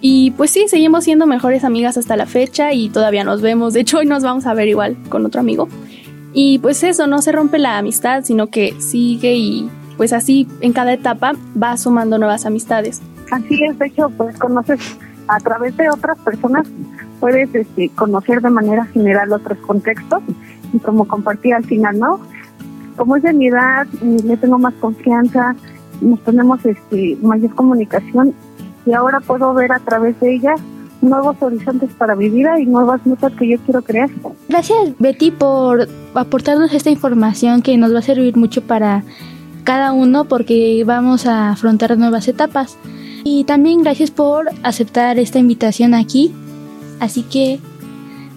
[0.00, 3.72] y pues sí, seguimos siendo mejores amigas hasta la fecha y todavía nos vemos.
[3.74, 5.68] De hecho, hoy nos vamos a ver igual con otro amigo.
[6.32, 10.72] Y pues eso, no se rompe la amistad, sino que sigue y pues así en
[10.72, 13.02] cada etapa va sumando nuevas amistades.
[13.30, 14.80] Así es, de hecho, pues conoces
[15.26, 16.66] a través de otras personas,
[17.20, 20.22] puedes este, conocer de manera general otros contextos
[20.72, 22.20] y como compartí al final, ¿no?
[22.96, 25.54] Como es de mi edad, le tengo más confianza,
[26.00, 28.32] nos tenemos este, mayor comunicación
[28.86, 30.54] y ahora puedo ver a través de ella
[31.00, 34.10] nuevos horizontes para mi vida y nuevas metas que yo quiero crear.
[34.48, 39.04] Gracias Betty por aportarnos esta información que nos va a servir mucho para
[39.68, 42.78] cada uno porque vamos a afrontar nuevas etapas.
[43.22, 46.32] Y también gracias por aceptar esta invitación aquí.
[47.00, 47.60] Así que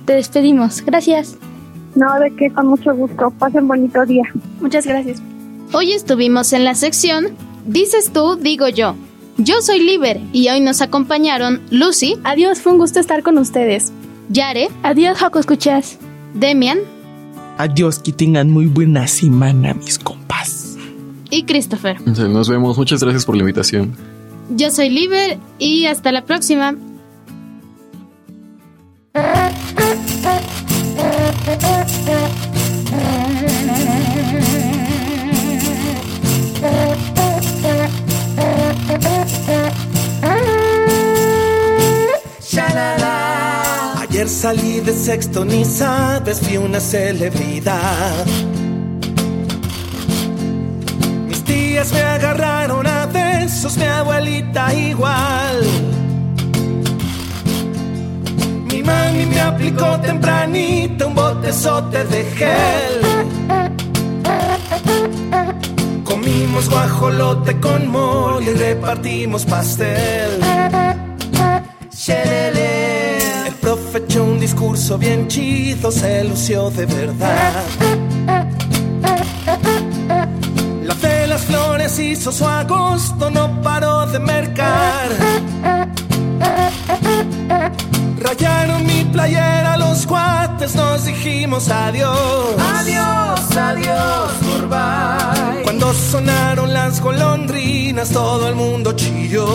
[0.03, 0.81] te despedimos.
[0.81, 1.37] Gracias.
[1.95, 3.31] No, de qué, con mucho gusto.
[3.39, 4.23] Pasen bonito día.
[4.59, 5.21] Muchas gracias.
[5.71, 7.27] Hoy estuvimos en la sección
[7.65, 8.95] Dices tú, digo yo.
[9.37, 12.15] Yo soy Liber y hoy nos acompañaron Lucy.
[12.25, 13.93] Adiós, fue un gusto estar con ustedes.
[14.27, 14.67] Yare.
[14.83, 15.97] Adiós, Jaco, escuchas.
[16.33, 16.79] Demian.
[17.57, 20.60] Adiós, que tengan muy buena semana, mis compas
[21.31, 21.99] y Christopher.
[22.05, 23.95] Nos vemos, muchas gracias por la invitación.
[24.55, 26.75] Yo soy Liber y hasta la próxima.
[43.99, 46.57] Ayer salí de sexto, ni sabes, fui
[51.41, 55.63] una celebridad me agarraron a besos, mi abuelita igual.
[58.69, 63.01] Mi mami me aplicó tempranito un bote besote de gel.
[66.03, 70.41] Comimos guajolote con mole y repartimos pastel.
[72.07, 77.63] El profe echó un discurso bien chido, se lució de verdad.
[81.99, 85.09] Hizo su agosto, no paró de mercar.
[88.19, 92.17] Rayaron mi playera los cuates, nos dijimos adiós.
[92.79, 95.63] Adiós, adiós, goodbye.
[95.63, 99.47] Cuando sonaron las golondrinas, todo el mundo chilló.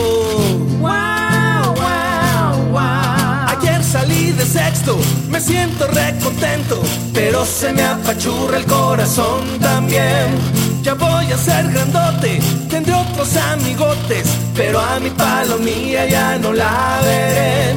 [0.80, 3.46] Wow, wow, wow.
[3.48, 6.82] Ayer salí de sexto, me siento recontento,
[7.14, 10.65] pero se me apachurra el corazón también.
[10.86, 12.38] Ya voy a ser grandote,
[12.70, 17.74] tendré otros amigotes, pero a mi palomía ya no la veré.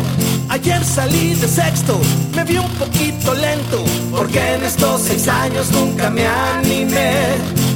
[0.47, 1.99] Ayer salí de sexto,
[2.35, 7.13] me vi un poquito lento, porque en estos seis años nunca me animé.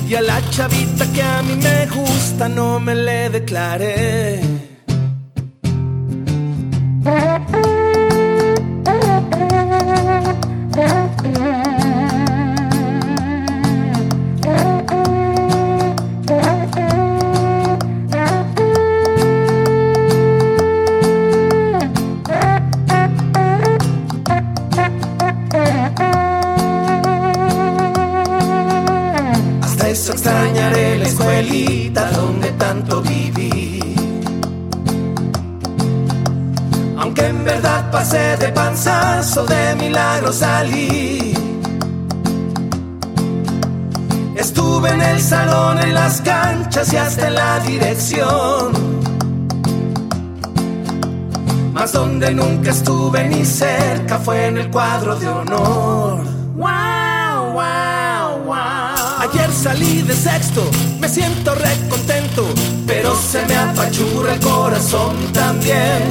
[0.07, 4.52] Y a la chavita que a mí me gusta no me le declaré.
[29.93, 33.79] Eso extrañaré la escuelita donde tanto viví.
[36.97, 41.35] Aunque en verdad pasé de panzazo, de milagro salí.
[44.35, 48.71] Estuve en el salón, en las canchas y hasta en la dirección.
[51.71, 56.32] Mas donde nunca estuve ni cerca fue en el cuadro de honor.
[59.63, 62.45] Salí de sexto, me siento recontento,
[62.85, 66.03] pero se me apachurra el corazón también.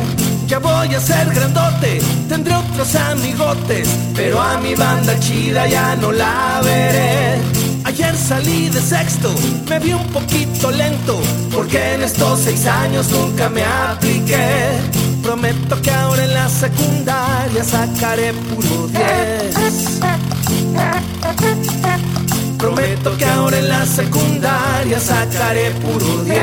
[0.46, 6.12] Ya voy a ser grandote, tendré otros amigotes, pero a mi banda chida ya no
[6.12, 7.42] la veré.
[7.84, 9.34] Ayer salí de sexto,
[9.68, 11.20] me vi un poquito lento,
[11.52, 14.78] porque en estos seis años nunca me apliqué.
[15.22, 20.00] Prometo que ahora en la secundaria sacaré puro 10.
[22.62, 26.36] Prometo que ahora en la secundaria sacaré puro 10.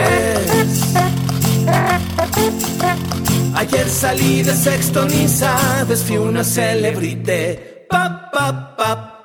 [3.55, 7.85] Ayer salí de sexto, ni sabes, una celebrité.
[7.89, 9.15] Pa, pa, pa,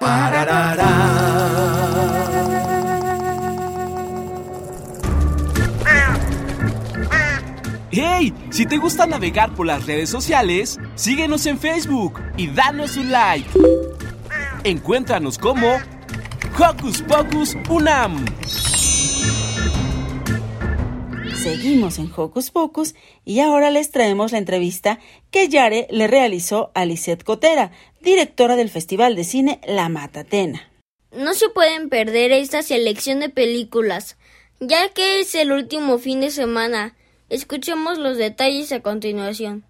[7.90, 8.32] ¡Hey!
[8.50, 13.50] Si te gusta navegar por las redes sociales, síguenos en Facebook y danos un like.
[14.62, 15.76] Encuéntranos como
[16.56, 18.24] Hocus Pocus Unam.
[21.34, 25.00] Seguimos en Hocus Pocus y ahora les traemos la entrevista
[25.32, 30.70] que Yare le realizó a Lisette Cotera, directora del Festival de Cine La Matatena.
[31.10, 34.16] No se pueden perder esta selección de películas,
[34.60, 36.94] ya que es el último fin de semana.
[37.30, 39.64] Escuchemos los detalles a continuación.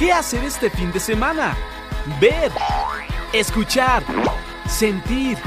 [0.00, 1.56] ¿Qué hacer este fin de semana?
[2.20, 2.50] Ver,
[3.32, 4.02] escuchar,
[4.66, 5.38] sentir,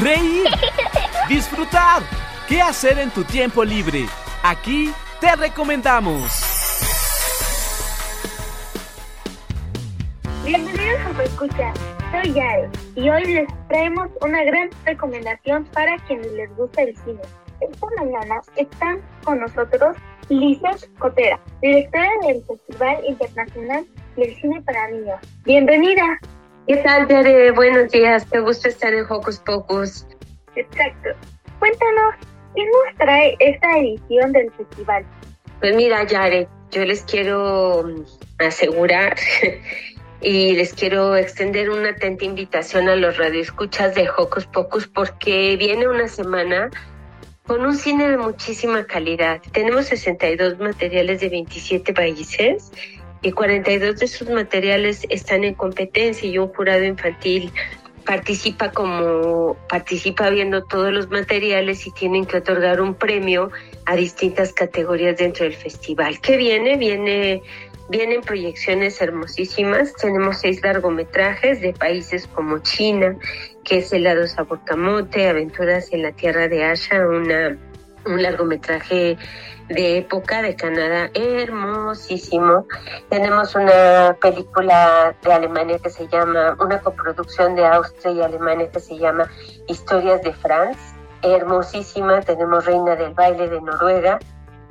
[0.00, 0.46] reír,
[1.28, 2.02] disfrutar.
[2.48, 4.06] ¿Qué hacer en tu tiempo libre?
[4.42, 6.32] Aquí te recomendamos.
[10.44, 11.74] Bienvenidos a Escucha,
[12.10, 17.20] soy Yare y hoy les traemos una gran recomendación para quienes les gusta el cine.
[17.60, 19.96] Esta mañana están con nosotros
[20.28, 25.20] Lizeth Cotera, directora del Festival Internacional del Cine para Niños.
[25.44, 26.18] Bienvenida.
[26.68, 27.50] ¿Qué tal, Yare?
[27.52, 30.06] Buenos días, te gusta estar en Hocus Pocus.
[30.54, 31.08] Exacto.
[31.58, 32.14] Cuéntanos,
[32.54, 35.02] ¿qué nos trae esta edición del festival?
[35.60, 38.04] Pues mira, Yare, yo les quiero mm,
[38.44, 39.16] asegurar
[40.20, 45.88] y les quiero extender una atenta invitación a los radioescuchas de Hocus Pocus porque viene
[45.88, 46.68] una semana
[47.46, 49.40] con un cine de muchísima calidad.
[49.52, 52.70] Tenemos 62 materiales de 27 países
[53.22, 57.52] y 42 de esos materiales están en competencia y un jurado infantil
[58.04, 63.50] participa como participa viendo todos los materiales y tienen que otorgar un premio
[63.84, 66.18] a distintas categorías dentro del festival.
[66.20, 66.76] ¿Qué viene?
[66.76, 67.42] Viene
[67.88, 69.94] vienen proyecciones hermosísimas.
[69.94, 73.16] Tenemos seis largometrajes de países como China,
[73.64, 77.58] que es Helado Sabor Camote, Aventuras en la Tierra de Asha, una
[78.06, 79.16] un largometraje
[79.68, 82.66] de época de Canadá hermosísimo.
[83.08, 88.80] Tenemos una película de Alemania que se llama, una coproducción de Austria y Alemania que
[88.80, 89.30] se llama
[89.66, 90.80] Historias de France,
[91.22, 92.20] hermosísima.
[92.22, 94.18] Tenemos Reina del Baile de Noruega,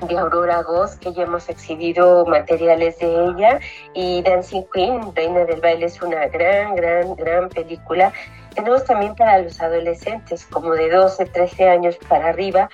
[0.08, 3.60] de Aurora Goss, que ya hemos exhibido materiales de ella,
[3.94, 8.12] y Dancing Queen, Reina del Baile, es una gran, gran, gran película.
[8.54, 12.70] Tenemos también para los adolescentes, como de 12, 13 años para arriba,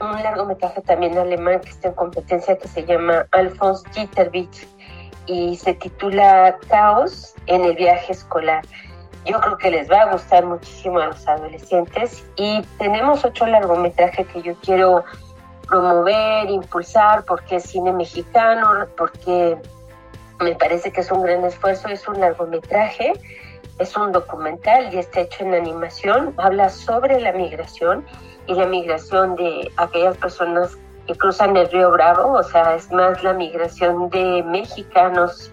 [0.00, 4.68] un largometraje también alemán que está en competencia que se llama Alphonse Jitterbich
[5.26, 8.64] y se titula Caos en el viaje escolar.
[9.26, 14.24] Yo creo que les va a gustar muchísimo a los adolescentes y tenemos otro largometraje
[14.24, 15.04] que yo quiero
[15.66, 19.58] promover, impulsar porque es cine mexicano, porque
[20.40, 23.12] me parece que es un gran esfuerzo, es un largometraje,
[23.78, 28.04] es un documental y está hecho en animación, habla sobre la migración
[28.46, 30.76] y la migración de aquellas personas
[31.06, 35.52] que cruzan el río Bravo, o sea, es más la migración de mexicanos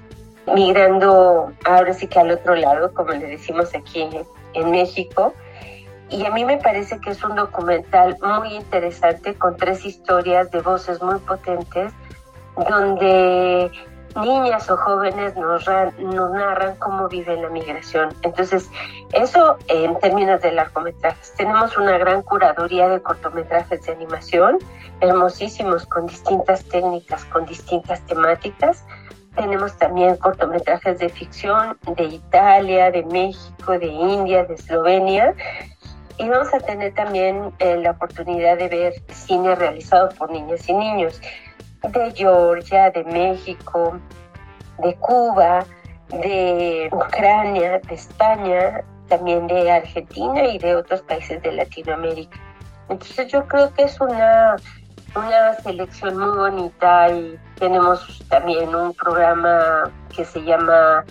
[0.53, 4.07] migrando ahora sí que al otro lado, como le decimos aquí
[4.53, 5.33] en México.
[6.09, 10.61] Y a mí me parece que es un documental muy interesante con tres historias de
[10.61, 11.91] voces muy potentes,
[12.69, 13.71] donde
[14.15, 15.65] niñas o jóvenes nos,
[15.99, 18.09] nos narran cómo vive la migración.
[18.21, 18.69] Entonces,
[19.13, 21.33] eso en términos de largometrajes.
[21.35, 24.59] Tenemos una gran curaduría de cortometrajes de animación,
[25.01, 28.85] hermosísimos, con distintas técnicas, con distintas temáticas.
[29.35, 35.33] Tenemos también cortometrajes de ficción de Italia, de México, de India, de Eslovenia.
[36.17, 40.73] Y vamos a tener también eh, la oportunidad de ver cine realizado por niñas y
[40.73, 41.19] niños
[41.91, 43.99] de Georgia, de México,
[44.79, 45.65] de Cuba,
[46.09, 52.39] de Ucrania, de España, también de Argentina y de otros países de Latinoamérica.
[52.89, 54.55] Entonces yo creo que es una,
[55.15, 61.03] una selección muy bonita y tenemos también un programa que se llama,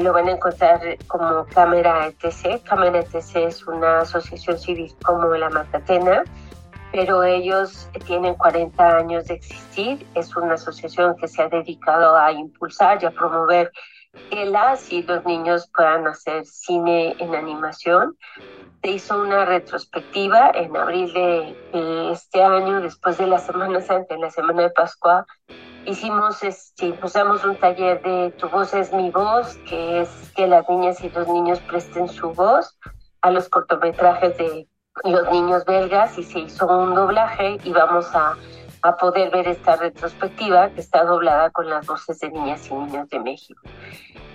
[0.00, 2.62] lo van a encontrar como Cámara ETC.
[2.64, 6.22] Cámara ETC es una asociación civil como la Matatena
[6.96, 10.06] pero ellos tienen 40 años de existir.
[10.14, 13.70] Es una asociación que se ha dedicado a impulsar y a promover
[14.30, 18.16] que las y los niños puedan hacer cine en animación.
[18.82, 24.22] Se hizo una retrospectiva en abril de, este año, después de la Semana Santa, en
[24.22, 25.26] la Semana de Pascua.
[25.84, 30.66] Hicimos, este, impulsamos un taller de Tu voz es mi voz, que es que las
[30.66, 32.78] niñas y los niños presten su voz
[33.20, 34.66] a los cortometrajes de
[35.04, 38.34] los niños belgas y se hizo un doblaje y vamos a,
[38.82, 43.08] a poder ver esta retrospectiva que está doblada con las voces de niñas y niños
[43.10, 43.62] de México.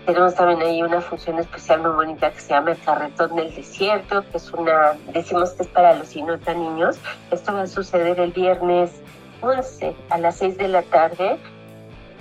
[0.05, 4.23] Tenemos también ahí una función especial muy bonita que se llama el carretón del desierto,
[4.31, 6.99] que es una, decimos que es para los y niños.
[7.29, 8.99] Esto va a suceder el viernes
[9.41, 11.37] 11 a las 6 de la tarde.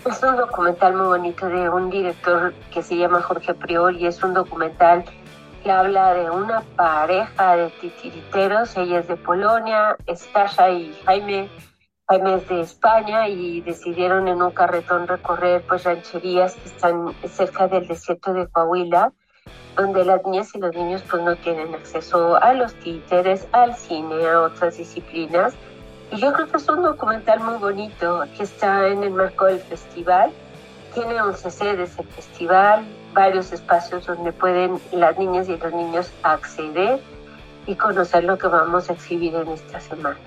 [0.07, 4.23] Es un documental muy bonito de un director que se llama Jorge Prior y es
[4.23, 5.05] un documental
[5.63, 11.51] que habla de una pareja de titiriteros, ella es de Polonia, Stasha y Jaime,
[12.09, 17.69] Jaime es de España y decidieron en un carretón recorrer pues rancherías que están cerca
[17.69, 19.13] del desierto de Coahuila,
[19.77, 24.27] donde las niñas y los niños pues no tienen acceso a los títeres, al cine,
[24.27, 25.55] a otras disciplinas.
[26.11, 29.61] Y yo creo que es un documental muy bonito que está en el marco del
[29.61, 30.33] festival.
[30.95, 37.01] Tiene 11 sedes el festival, varios espacios donde pueden las niñas y los niños acceder
[37.67, 40.19] y conocer lo que vamos a exhibir en esta semana.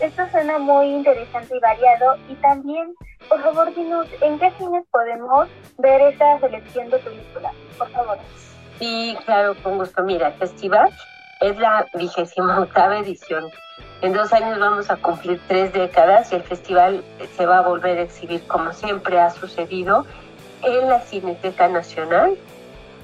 [0.00, 2.94] Esto suena muy interesante y variado y también,
[3.28, 8.18] por favor, dinos en qué cines podemos ver esta selección de películas, por favor.
[8.78, 10.02] Sí, claro, con gusto.
[10.02, 10.90] Mira, el festival
[11.40, 13.44] es la vigésima octava edición.
[14.00, 17.04] En dos años vamos a cumplir tres décadas y el festival
[17.36, 20.04] se va a volver a exhibir como siempre ha sucedido
[20.62, 22.36] en la Cineteca Nacional,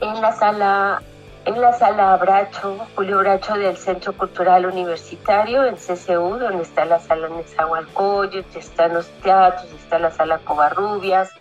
[0.01, 1.03] en la sala
[1.49, 7.01] en la sala Bracho, Julio Bracho del Centro Cultural Universitario, en CCU, donde está la
[7.01, 11.33] sala Nezahualcóyotl, están los teatros, está la sala Covarrubias.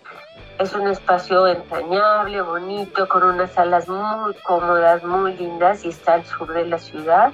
[0.59, 6.25] Es un espacio entrañable, bonito, con unas salas muy cómodas, muy lindas y está al
[6.25, 7.33] sur de la ciudad.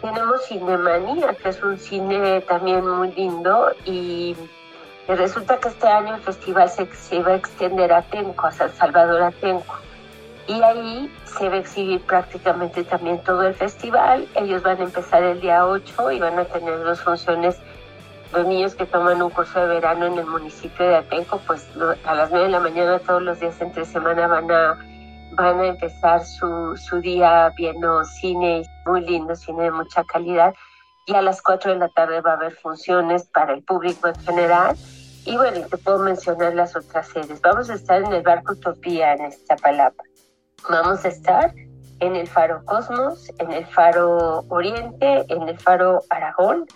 [0.00, 4.34] Tenemos Cinemanía, que es un cine también muy lindo y
[5.08, 8.52] y resulta que este año el festival se, se va a extender a Tenco, a
[8.52, 9.76] San Salvador Atenco.
[10.48, 14.26] Y ahí se va a exhibir prácticamente también todo el festival.
[14.34, 17.56] Ellos van a empezar el día 8 y van a tener dos funciones.
[18.32, 21.68] Los niños que toman un curso de verano en el municipio de Atenco, pues
[22.04, 24.78] a las 9 de la mañana todos los días entre semana van a,
[25.32, 30.52] van a empezar su, su día viendo cine, muy lindo, cine de mucha calidad.
[31.06, 34.16] y a las 4 de la tarde va a haber funciones para el público en
[34.16, 34.76] general.
[35.26, 37.40] Y bueno, te puedo mencionar las otras sedes.
[37.42, 40.04] Vamos a estar en el Barco Utopía en Iztapalapa.
[40.70, 41.52] Vamos a estar
[42.00, 46.66] en el Faro Cosmos, en el Faro Oriente, en el Faro Aragón.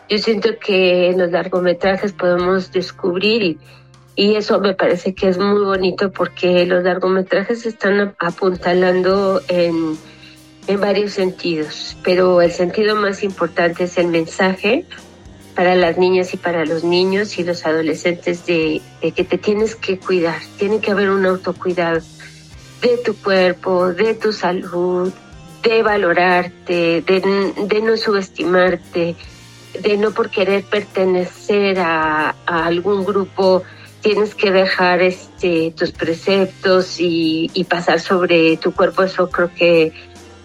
[0.08, 3.58] Yo siento que en los largometrajes podemos descubrir y,
[4.16, 9.98] y eso me parece que es muy bonito porque los largometrajes están apuntalando en,
[10.66, 14.86] en varios sentidos, pero el sentido más importante es el mensaje
[15.60, 19.98] para las niñas y para los niños y los adolescentes de, que te tienes que
[19.98, 22.00] cuidar, tiene que haber un autocuidado
[22.80, 25.12] de tu cuerpo, de tu salud,
[25.62, 29.16] de valorarte, de, no subestimarte,
[29.78, 33.62] de no por querer pertenecer a, algún grupo
[34.00, 39.02] tienes que dejar este tus preceptos y, pasar sobre tu cuerpo.
[39.02, 39.92] Eso creo que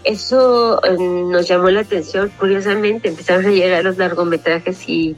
[0.06, 5.16] eso eh, nos llamó la atención curiosamente empezaron a llegar los largometrajes y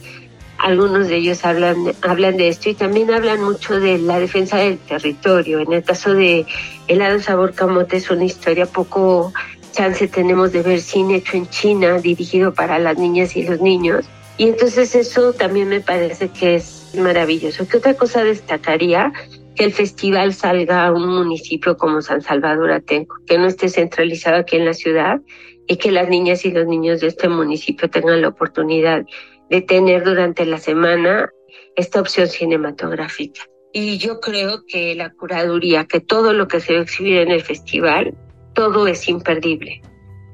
[0.57, 4.79] algunos de ellos hablan hablan de esto y también hablan mucho de la defensa del
[4.79, 6.45] territorio en el caso de
[6.87, 9.33] helado sabor camote es una historia poco
[9.77, 14.05] chance tenemos de ver cine hecho en China, dirigido para las niñas y los niños.
[14.37, 17.67] Y entonces eso también me parece que es maravilloso.
[17.67, 19.13] ¿Qué otra cosa destacaría?
[19.57, 24.37] Que el festival salga a un municipio como San Salvador Atenco, que no esté centralizado
[24.37, 25.19] aquí en la ciudad
[25.67, 29.05] y que las niñas y los niños de este municipio tengan la oportunidad
[29.49, 31.29] de tener durante la semana
[31.75, 33.41] esta opción cinematográfica.
[33.73, 37.31] Y yo creo que la curaduría, que todo lo que se va a exhibir en
[37.31, 38.15] el festival
[38.53, 39.81] todo es imperdible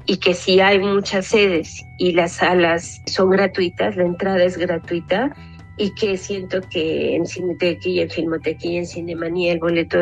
[0.06, 5.34] y que si hay muchas sedes y las salas son gratuitas, la entrada es gratuita
[5.78, 10.00] y que siento que en Cinetequi y en Filmotequi y en Cinemanía el boleto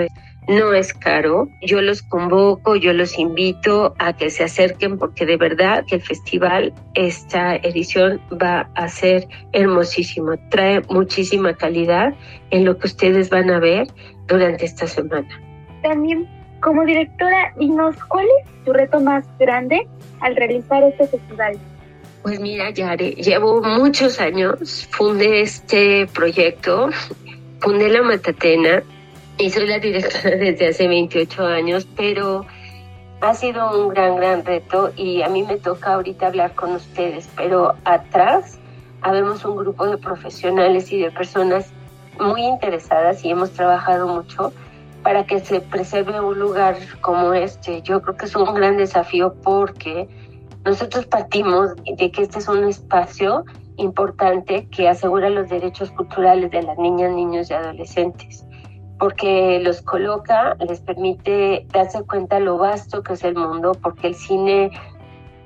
[0.47, 1.47] no es caro.
[1.61, 6.01] Yo los convoco, yo los invito a que se acerquen porque de verdad que el
[6.01, 12.13] festival, esta edición va a ser hermosísimo, trae muchísima calidad
[12.49, 13.87] en lo que ustedes van a ver
[14.27, 15.29] durante esta semana.
[15.83, 16.27] También
[16.61, 19.87] como directora, dinos, ¿cuál es tu reto más grande
[20.19, 21.57] al realizar este festival?
[22.21, 26.89] Pues mira, Yare, llevo muchos años, fundé este proyecto,
[27.59, 28.83] fundé la Matatena
[29.39, 32.45] y soy la directora desde hace 28 años, pero
[33.21, 37.27] ha sido un gran, gran reto y a mí me toca ahorita hablar con ustedes,
[37.35, 38.59] pero atrás
[39.01, 41.71] habemos un grupo de profesionales y de personas
[42.19, 44.53] muy interesadas y hemos trabajado mucho
[45.01, 47.81] para que se preserve un lugar como este.
[47.81, 50.07] Yo creo que es un gran desafío porque
[50.65, 53.45] nosotros partimos de que este es un espacio
[53.77, 58.45] importante que asegura los derechos culturales de las niñas, niños y adolescentes,
[58.99, 64.15] porque los coloca, les permite darse cuenta lo vasto que es el mundo, porque el
[64.15, 64.71] cine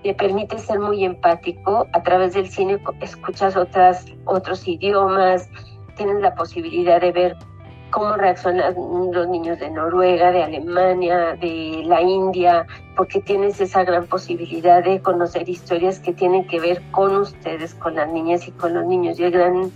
[0.04, 5.50] le permite ser muy empático, a través del cine escuchas otras, otros idiomas,
[5.96, 7.38] tienes la posibilidad de ver
[7.96, 8.76] cómo reaccionan
[9.14, 12.68] los niños de Noruega, de Alemania, de la India,
[12.98, 17.96] porque tienes esa gran posibilidad de conocer historias que tienen que ver con ustedes, con
[17.96, 19.18] las niñas y con los niños.
[19.18, 19.72] Y el gran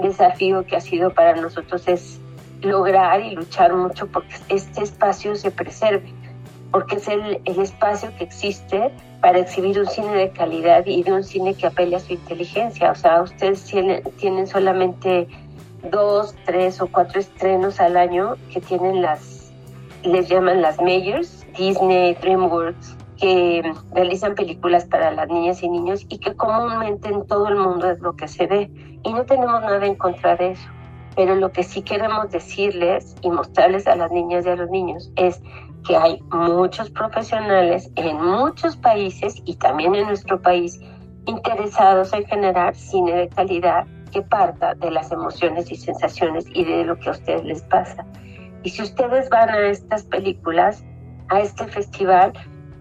[0.00, 2.20] desafío que ha sido para nosotros es
[2.62, 6.14] lograr y luchar mucho porque este espacio se preserve,
[6.70, 11.24] porque es el, espacio que existe para exhibir un cine de calidad y de un
[11.24, 12.92] cine que apele a su inteligencia.
[12.92, 15.26] O sea, ustedes tienen, tienen solamente
[15.90, 19.52] dos, tres o cuatro estrenos al año que tienen las,
[20.02, 23.62] les llaman las majors, Disney, DreamWorks, que
[23.92, 28.00] realizan películas para las niñas y niños y que comúnmente en todo el mundo es
[28.00, 28.70] lo que se ve.
[29.02, 30.68] Y no tenemos nada en contra de eso.
[31.14, 35.10] Pero lo que sí queremos decirles y mostrarles a las niñas y a los niños
[35.16, 35.40] es
[35.86, 40.78] que hay muchos profesionales en muchos países y también en nuestro país
[41.26, 43.86] interesados en generar cine de calidad
[44.22, 48.04] parta de las emociones y sensaciones y de lo que a ustedes les pasa.
[48.62, 50.82] Y si ustedes van a estas películas,
[51.28, 52.32] a este festival,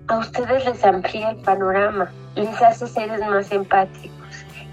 [0.08, 4.16] a ustedes les amplía el panorama, les hace seres más empáticos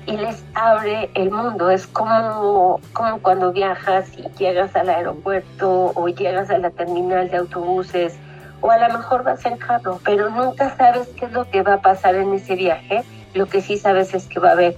[0.07, 1.71] y les abre el mundo.
[1.71, 7.39] Es como, como cuando viajas y llegas al aeropuerto o llegas a la terminal de
[7.39, 8.19] autobuses
[8.61, 11.75] o a lo mejor vas en carro, pero nunca sabes qué es lo que va
[11.75, 13.03] a pasar en ese viaje.
[13.35, 14.77] Lo que sí sabes es que va a haber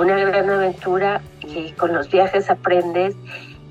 [0.00, 3.14] una gran aventura y con los viajes aprendes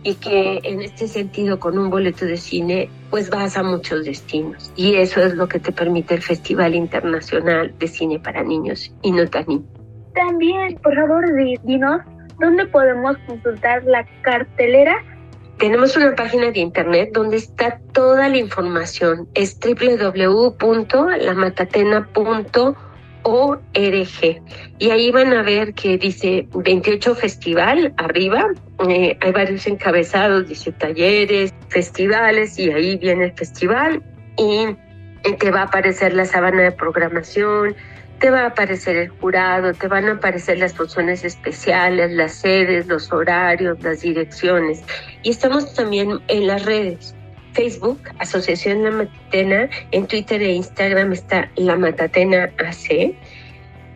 [0.03, 4.71] y que en este sentido con un boleto de cine pues vas a muchos destinos
[4.75, 9.11] y eso es lo que te permite el Festival Internacional de Cine para Niños y
[9.11, 9.65] no tan niños.
[10.13, 11.25] También, por favor,
[11.63, 12.01] dinos
[12.39, 14.95] dónde podemos consultar la cartelera.
[15.57, 19.27] Tenemos una página de internet donde está toda la información.
[19.33, 19.59] Es
[23.25, 24.41] www.lamatatena.org
[24.77, 28.47] y ahí van a ver que dice 28 festival arriba.
[28.87, 34.03] Eh, hay varios encabezados, dice talleres, festivales y ahí viene el festival
[34.37, 34.67] y
[35.39, 37.75] te va a aparecer la sábana de programación,
[38.19, 42.87] te va a aparecer el jurado, te van a aparecer las funciones especiales, las sedes,
[42.87, 44.83] los horarios, las direcciones.
[45.23, 47.14] Y estamos también en las redes.
[47.55, 53.15] Facebook, Asociación La Matatena, en Twitter e Instagram está La Matatena AC.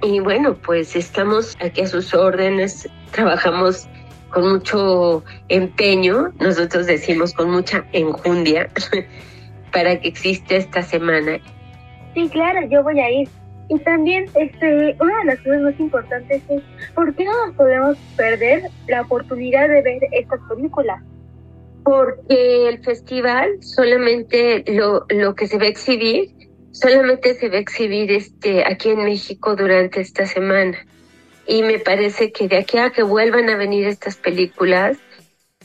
[0.02, 3.88] Y bueno, pues estamos aquí a sus órdenes, trabajamos
[4.30, 8.70] con mucho empeño, nosotros decimos con mucha enjundia,
[9.74, 11.40] para que exista esta semana.
[12.14, 13.28] Sí, claro, yo voy a ir.
[13.68, 16.62] Y también este, una de las cosas más importantes es
[16.96, 21.04] por qué no nos podemos perder la oportunidad de ver estas películas.
[21.84, 26.32] Porque el festival solamente lo, lo que se va a exhibir,
[26.72, 30.78] solamente se va a exhibir este, aquí en México durante esta semana.
[31.48, 34.98] Y me parece que de aquí a que vuelvan a venir estas películas,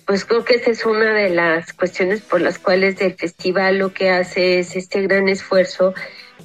[0.06, 3.92] pues creo que esa es una de las cuestiones por las cuales el festival lo
[3.92, 5.94] que hace es este gran esfuerzo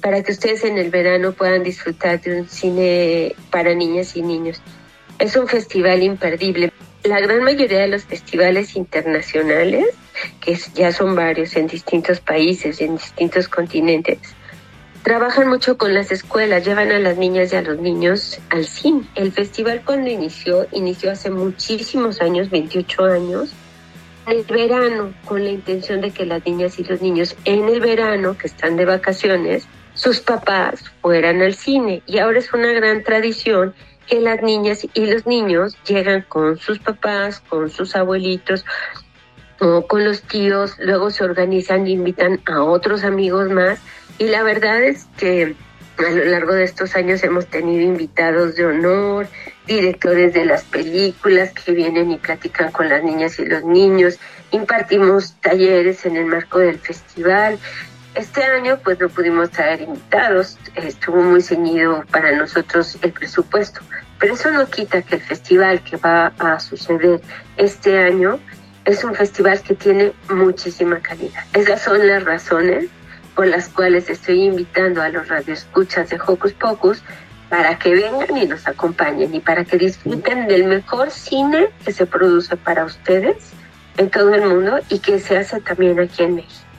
[0.00, 4.62] para que ustedes en el verano puedan disfrutar de un cine para niñas y niños.
[5.18, 6.72] Es un festival imperdible.
[7.04, 9.86] La gran mayoría de los festivales internacionales,
[10.40, 14.18] que ya son varios en distintos países, en distintos continentes,
[15.02, 19.04] trabajan mucho con las escuelas, llevan a las niñas y a los niños al cine.
[19.14, 23.50] El festival cuando inició, inició hace muchísimos años, 28 años,
[24.26, 27.80] en el verano, con la intención de que las niñas y los niños en el
[27.80, 32.02] verano, que están de vacaciones, sus papás fueran al cine.
[32.06, 33.74] Y ahora es una gran tradición
[34.10, 38.64] que las niñas y los niños llegan con sus papás, con sus abuelitos
[39.60, 43.78] o con los tíos, luego se organizan e invitan a otros amigos más.
[44.18, 45.54] Y la verdad es que
[45.98, 49.28] a lo largo de estos años hemos tenido invitados de honor,
[49.66, 54.18] directores de las películas que vienen y platican con las niñas y los niños,
[54.50, 57.58] impartimos talleres en el marco del festival,
[58.14, 63.80] este año pues no pudimos traer invitados, estuvo muy ceñido para nosotros el presupuesto,
[64.18, 67.20] pero eso no quita que el festival que va a suceder
[67.56, 68.38] este año
[68.84, 71.44] es un festival que tiene muchísima calidad.
[71.52, 72.86] Esas son las razones
[73.34, 77.02] por las cuales estoy invitando a los radioescuchas de Hocus Pocus
[77.48, 82.06] para que vengan y nos acompañen y para que disfruten del mejor cine que se
[82.06, 83.52] produce para ustedes
[83.96, 86.69] en todo el mundo y que se hace también aquí en México.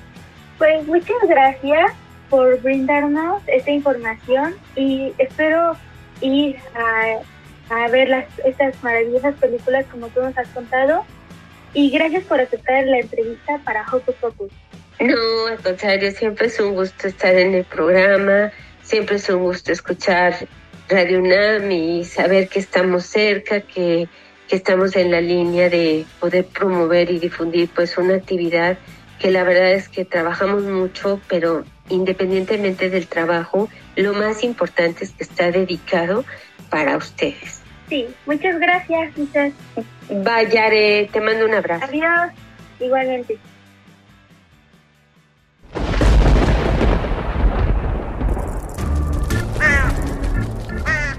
[0.61, 1.91] Pues muchas gracias
[2.29, 5.75] por brindarnos esta información y espero
[6.21, 6.55] ir
[7.67, 11.03] a, ver las, estas maravillosas películas como tú nos has contado.
[11.73, 14.51] Y gracias por aceptar la entrevista para Hocus Pocus.
[14.99, 18.51] No, al contrario, siempre es un gusto estar en el programa,
[18.83, 20.47] siempre es un gusto escuchar
[20.89, 24.07] Radio UNAM y saber que estamos cerca, que,
[24.47, 28.77] que estamos en la línea de poder promover y difundir pues una actividad
[29.21, 35.11] que la verdad es que trabajamos mucho, pero independientemente del trabajo, lo más importante es
[35.11, 36.25] que está dedicado
[36.71, 37.61] para ustedes.
[37.87, 39.51] Sí, muchas gracias, Lisa.
[40.09, 41.85] Vayare, te mando un abrazo.
[41.85, 42.31] Adiós,
[42.79, 43.37] igualmente.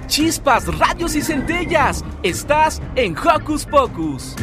[0.08, 2.04] Chispas, radios y centellas.
[2.22, 4.36] Estás en Hocus Pocus.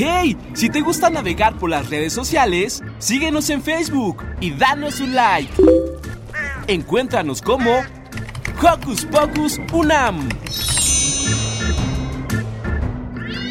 [0.00, 0.36] ¡Hey!
[0.54, 5.52] Si te gusta navegar por las redes sociales, síguenos en Facebook y danos un like.
[6.68, 7.80] Encuéntranos como
[8.62, 10.28] Hocus Pocus Unam.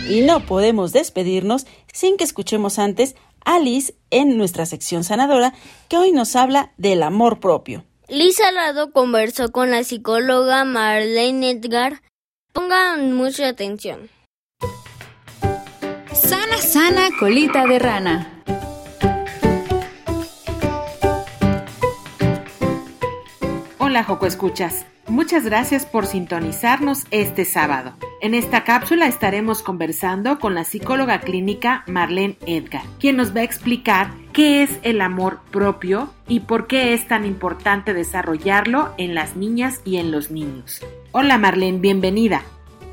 [0.10, 5.54] Y no podemos despedirnos sin que escuchemos antes a Alice en nuestra sección sanadora
[5.90, 7.84] que hoy nos habla del amor propio.
[8.08, 12.02] Lisa Lado conversó con la psicóloga Marlene Edgar.
[12.54, 14.10] Pongan mucha atención.
[16.28, 18.28] Sana, sana, colita de rana.
[23.78, 24.86] Hola, Joco Escuchas.
[25.08, 27.94] Muchas gracias por sintonizarnos este sábado.
[28.22, 33.44] En esta cápsula estaremos conversando con la psicóloga clínica Marlene Edgar, quien nos va a
[33.44, 39.38] explicar qué es el amor propio y por qué es tan importante desarrollarlo en las
[39.38, 40.82] niñas y en los niños.
[41.14, 42.44] Hola Marlene, bienvenida.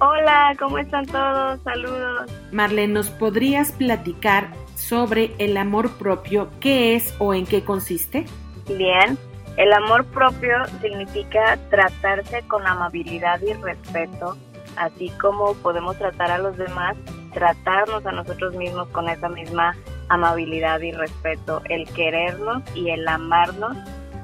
[0.00, 1.60] Hola, ¿cómo están todos?
[1.62, 2.30] Saludos.
[2.52, 6.50] Marlene, ¿nos podrías platicar sobre el amor propio?
[6.60, 8.24] ¿Qué es o en qué consiste?
[8.66, 9.16] Bien,
[9.56, 14.36] el amor propio significa tratarse con amabilidad y respeto,
[14.76, 16.96] así como podemos tratar a los demás,
[17.32, 19.76] tratarnos a nosotros mismos con esa misma
[20.08, 23.76] amabilidad y respeto, el querernos y el amarnos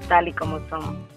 [0.08, 1.09] tal y como somos.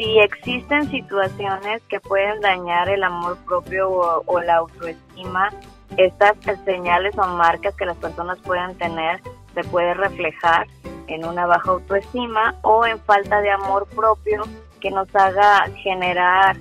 [0.00, 3.90] Si existen situaciones que pueden dañar el amor propio
[4.24, 5.50] o, la autoestima,
[5.98, 9.20] estas señales o marcas que las personas pueden tener
[9.52, 10.66] se puede reflejar
[11.06, 14.44] en una baja autoestima o en falta de amor propio
[14.80, 16.56] que nos haga generar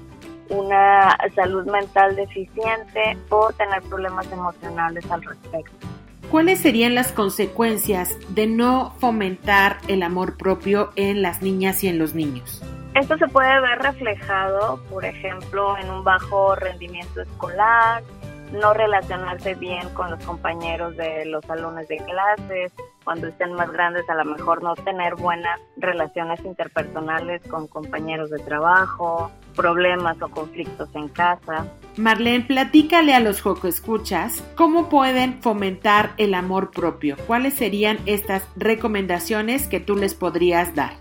[0.50, 5.88] una salud mental deficiente o tener problemas emocionales al respecto.
[6.30, 12.00] ¿Cuáles serían las consecuencias de no fomentar el amor propio en las niñas y en
[12.00, 12.62] los niños?
[12.96, 18.04] Esto se puede ver reflejado, por ejemplo, en un bajo rendimiento escolar,
[18.52, 22.74] no relacionarse bien con los compañeros de los salones de clases,
[23.04, 28.40] cuando estén más grandes a lo mejor no tener buenas relaciones interpersonales con compañeros de
[28.40, 31.68] trabajo, problemas o conflictos en casa.
[31.98, 37.18] Marlene, platícale a los Joco Escuchas cómo pueden fomentar el amor propio.
[37.28, 40.94] ¿Cuáles serían estas recomendaciones que tú les podrías dar?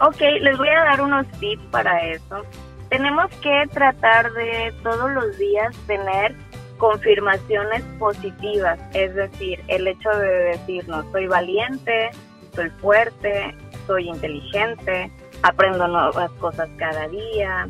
[0.00, 2.42] Ok, les voy a dar unos tips para eso.
[2.90, 6.34] Tenemos que tratar de todos los días tener
[6.76, 12.10] confirmaciones positivas, es decir, el hecho de decirnos soy valiente,
[12.54, 13.54] soy fuerte,
[13.86, 15.10] soy inteligente,
[15.42, 17.66] aprendo nuevas cosas cada día,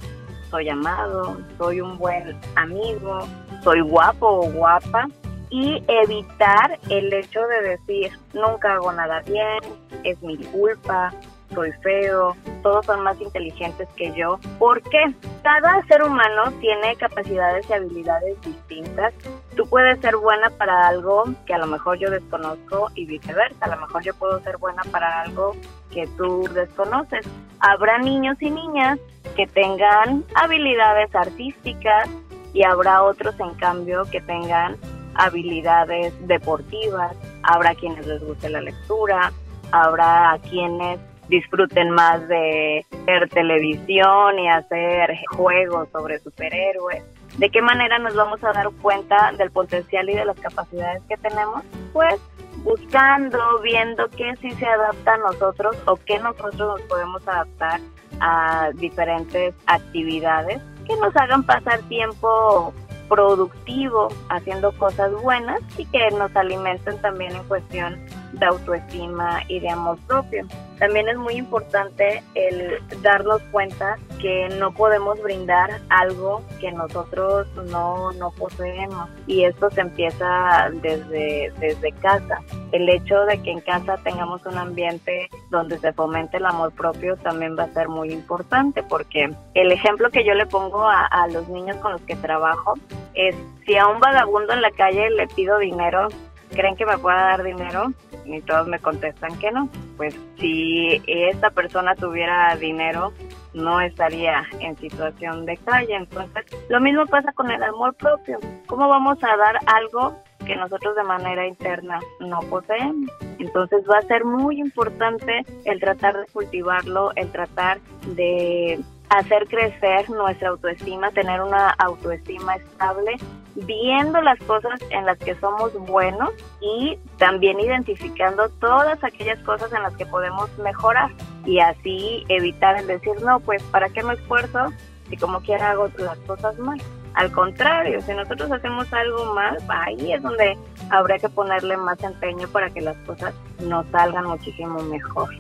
[0.50, 3.26] soy amado, soy un buen amigo,
[3.62, 5.08] soy guapo o guapa
[5.50, 9.60] y evitar el hecho de decir nunca hago nada bien,
[10.02, 11.12] es mi culpa,
[11.56, 14.38] soy feo, todos son más inteligentes que yo.
[14.58, 15.14] ¿Por qué?
[15.42, 19.14] Cada ser humano tiene capacidades y habilidades distintas.
[19.56, 23.64] Tú puedes ser buena para algo que a lo mejor yo desconozco y viceversa.
[23.64, 25.56] A lo mejor yo puedo ser buena para algo
[25.90, 27.26] que tú desconoces.
[27.60, 28.98] Habrá niños y niñas
[29.34, 32.10] que tengan habilidades artísticas
[32.52, 34.76] y habrá otros en cambio que tengan
[35.14, 37.16] habilidades deportivas.
[37.42, 39.32] Habrá quienes les guste la lectura,
[39.72, 47.04] habrá quienes disfruten más de ver televisión y hacer juegos sobre superhéroes.
[47.38, 51.16] ¿De qué manera nos vamos a dar cuenta del potencial y de las capacidades que
[51.16, 51.62] tenemos?
[51.92, 52.20] Pues
[52.64, 57.80] buscando, viendo qué sí se adapta a nosotros o qué nosotros nos podemos adaptar
[58.20, 62.72] a diferentes actividades que nos hagan pasar tiempo
[63.08, 68.00] productivo haciendo cosas buenas y que nos alimenten también en cuestión
[68.32, 70.46] de autoestima y de amor propio.
[70.78, 78.12] También es muy importante el darnos cuenta que no podemos brindar algo que nosotros no,
[78.12, 82.42] no poseemos y esto se empieza desde, desde casa.
[82.72, 87.16] El hecho de que en casa tengamos un ambiente donde se fomente el amor propio
[87.16, 91.26] también va a ser muy importante porque el ejemplo que yo le pongo a, a
[91.28, 92.74] los niños con los que trabajo
[93.14, 96.08] es si a un vagabundo en la calle le pido dinero,
[96.50, 97.92] ¿creen que me pueda dar dinero?
[98.26, 99.68] y todos me contestan que no.
[99.96, 103.12] Pues si esta persona tuviera dinero,
[103.54, 105.94] no estaría en situación de calle.
[105.94, 108.38] Entonces, lo mismo pasa con el amor propio.
[108.66, 113.10] ¿Cómo vamos a dar algo que nosotros de manera interna no poseemos?
[113.38, 117.78] Entonces va a ser muy importante el tratar de cultivarlo, el tratar
[118.14, 118.80] de
[119.10, 123.16] hacer crecer nuestra autoestima, tener una autoestima estable,
[123.54, 126.30] viendo las cosas en las que somos buenos
[126.60, 131.10] y también identificando todas aquellas cosas en las que podemos mejorar
[131.44, 134.72] y así evitar el decir, no, pues, ¿para qué me esfuerzo
[135.08, 136.80] si como quiera hago las cosas mal?
[137.14, 140.58] Al contrario, si nosotros hacemos algo mal, ahí es donde
[140.90, 145.30] habría que ponerle más empeño para que las cosas nos salgan muchísimo mejor.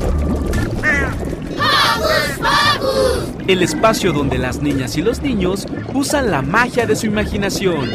[3.47, 7.91] el espacio donde las niñas y los niños usan la magia de su imaginación.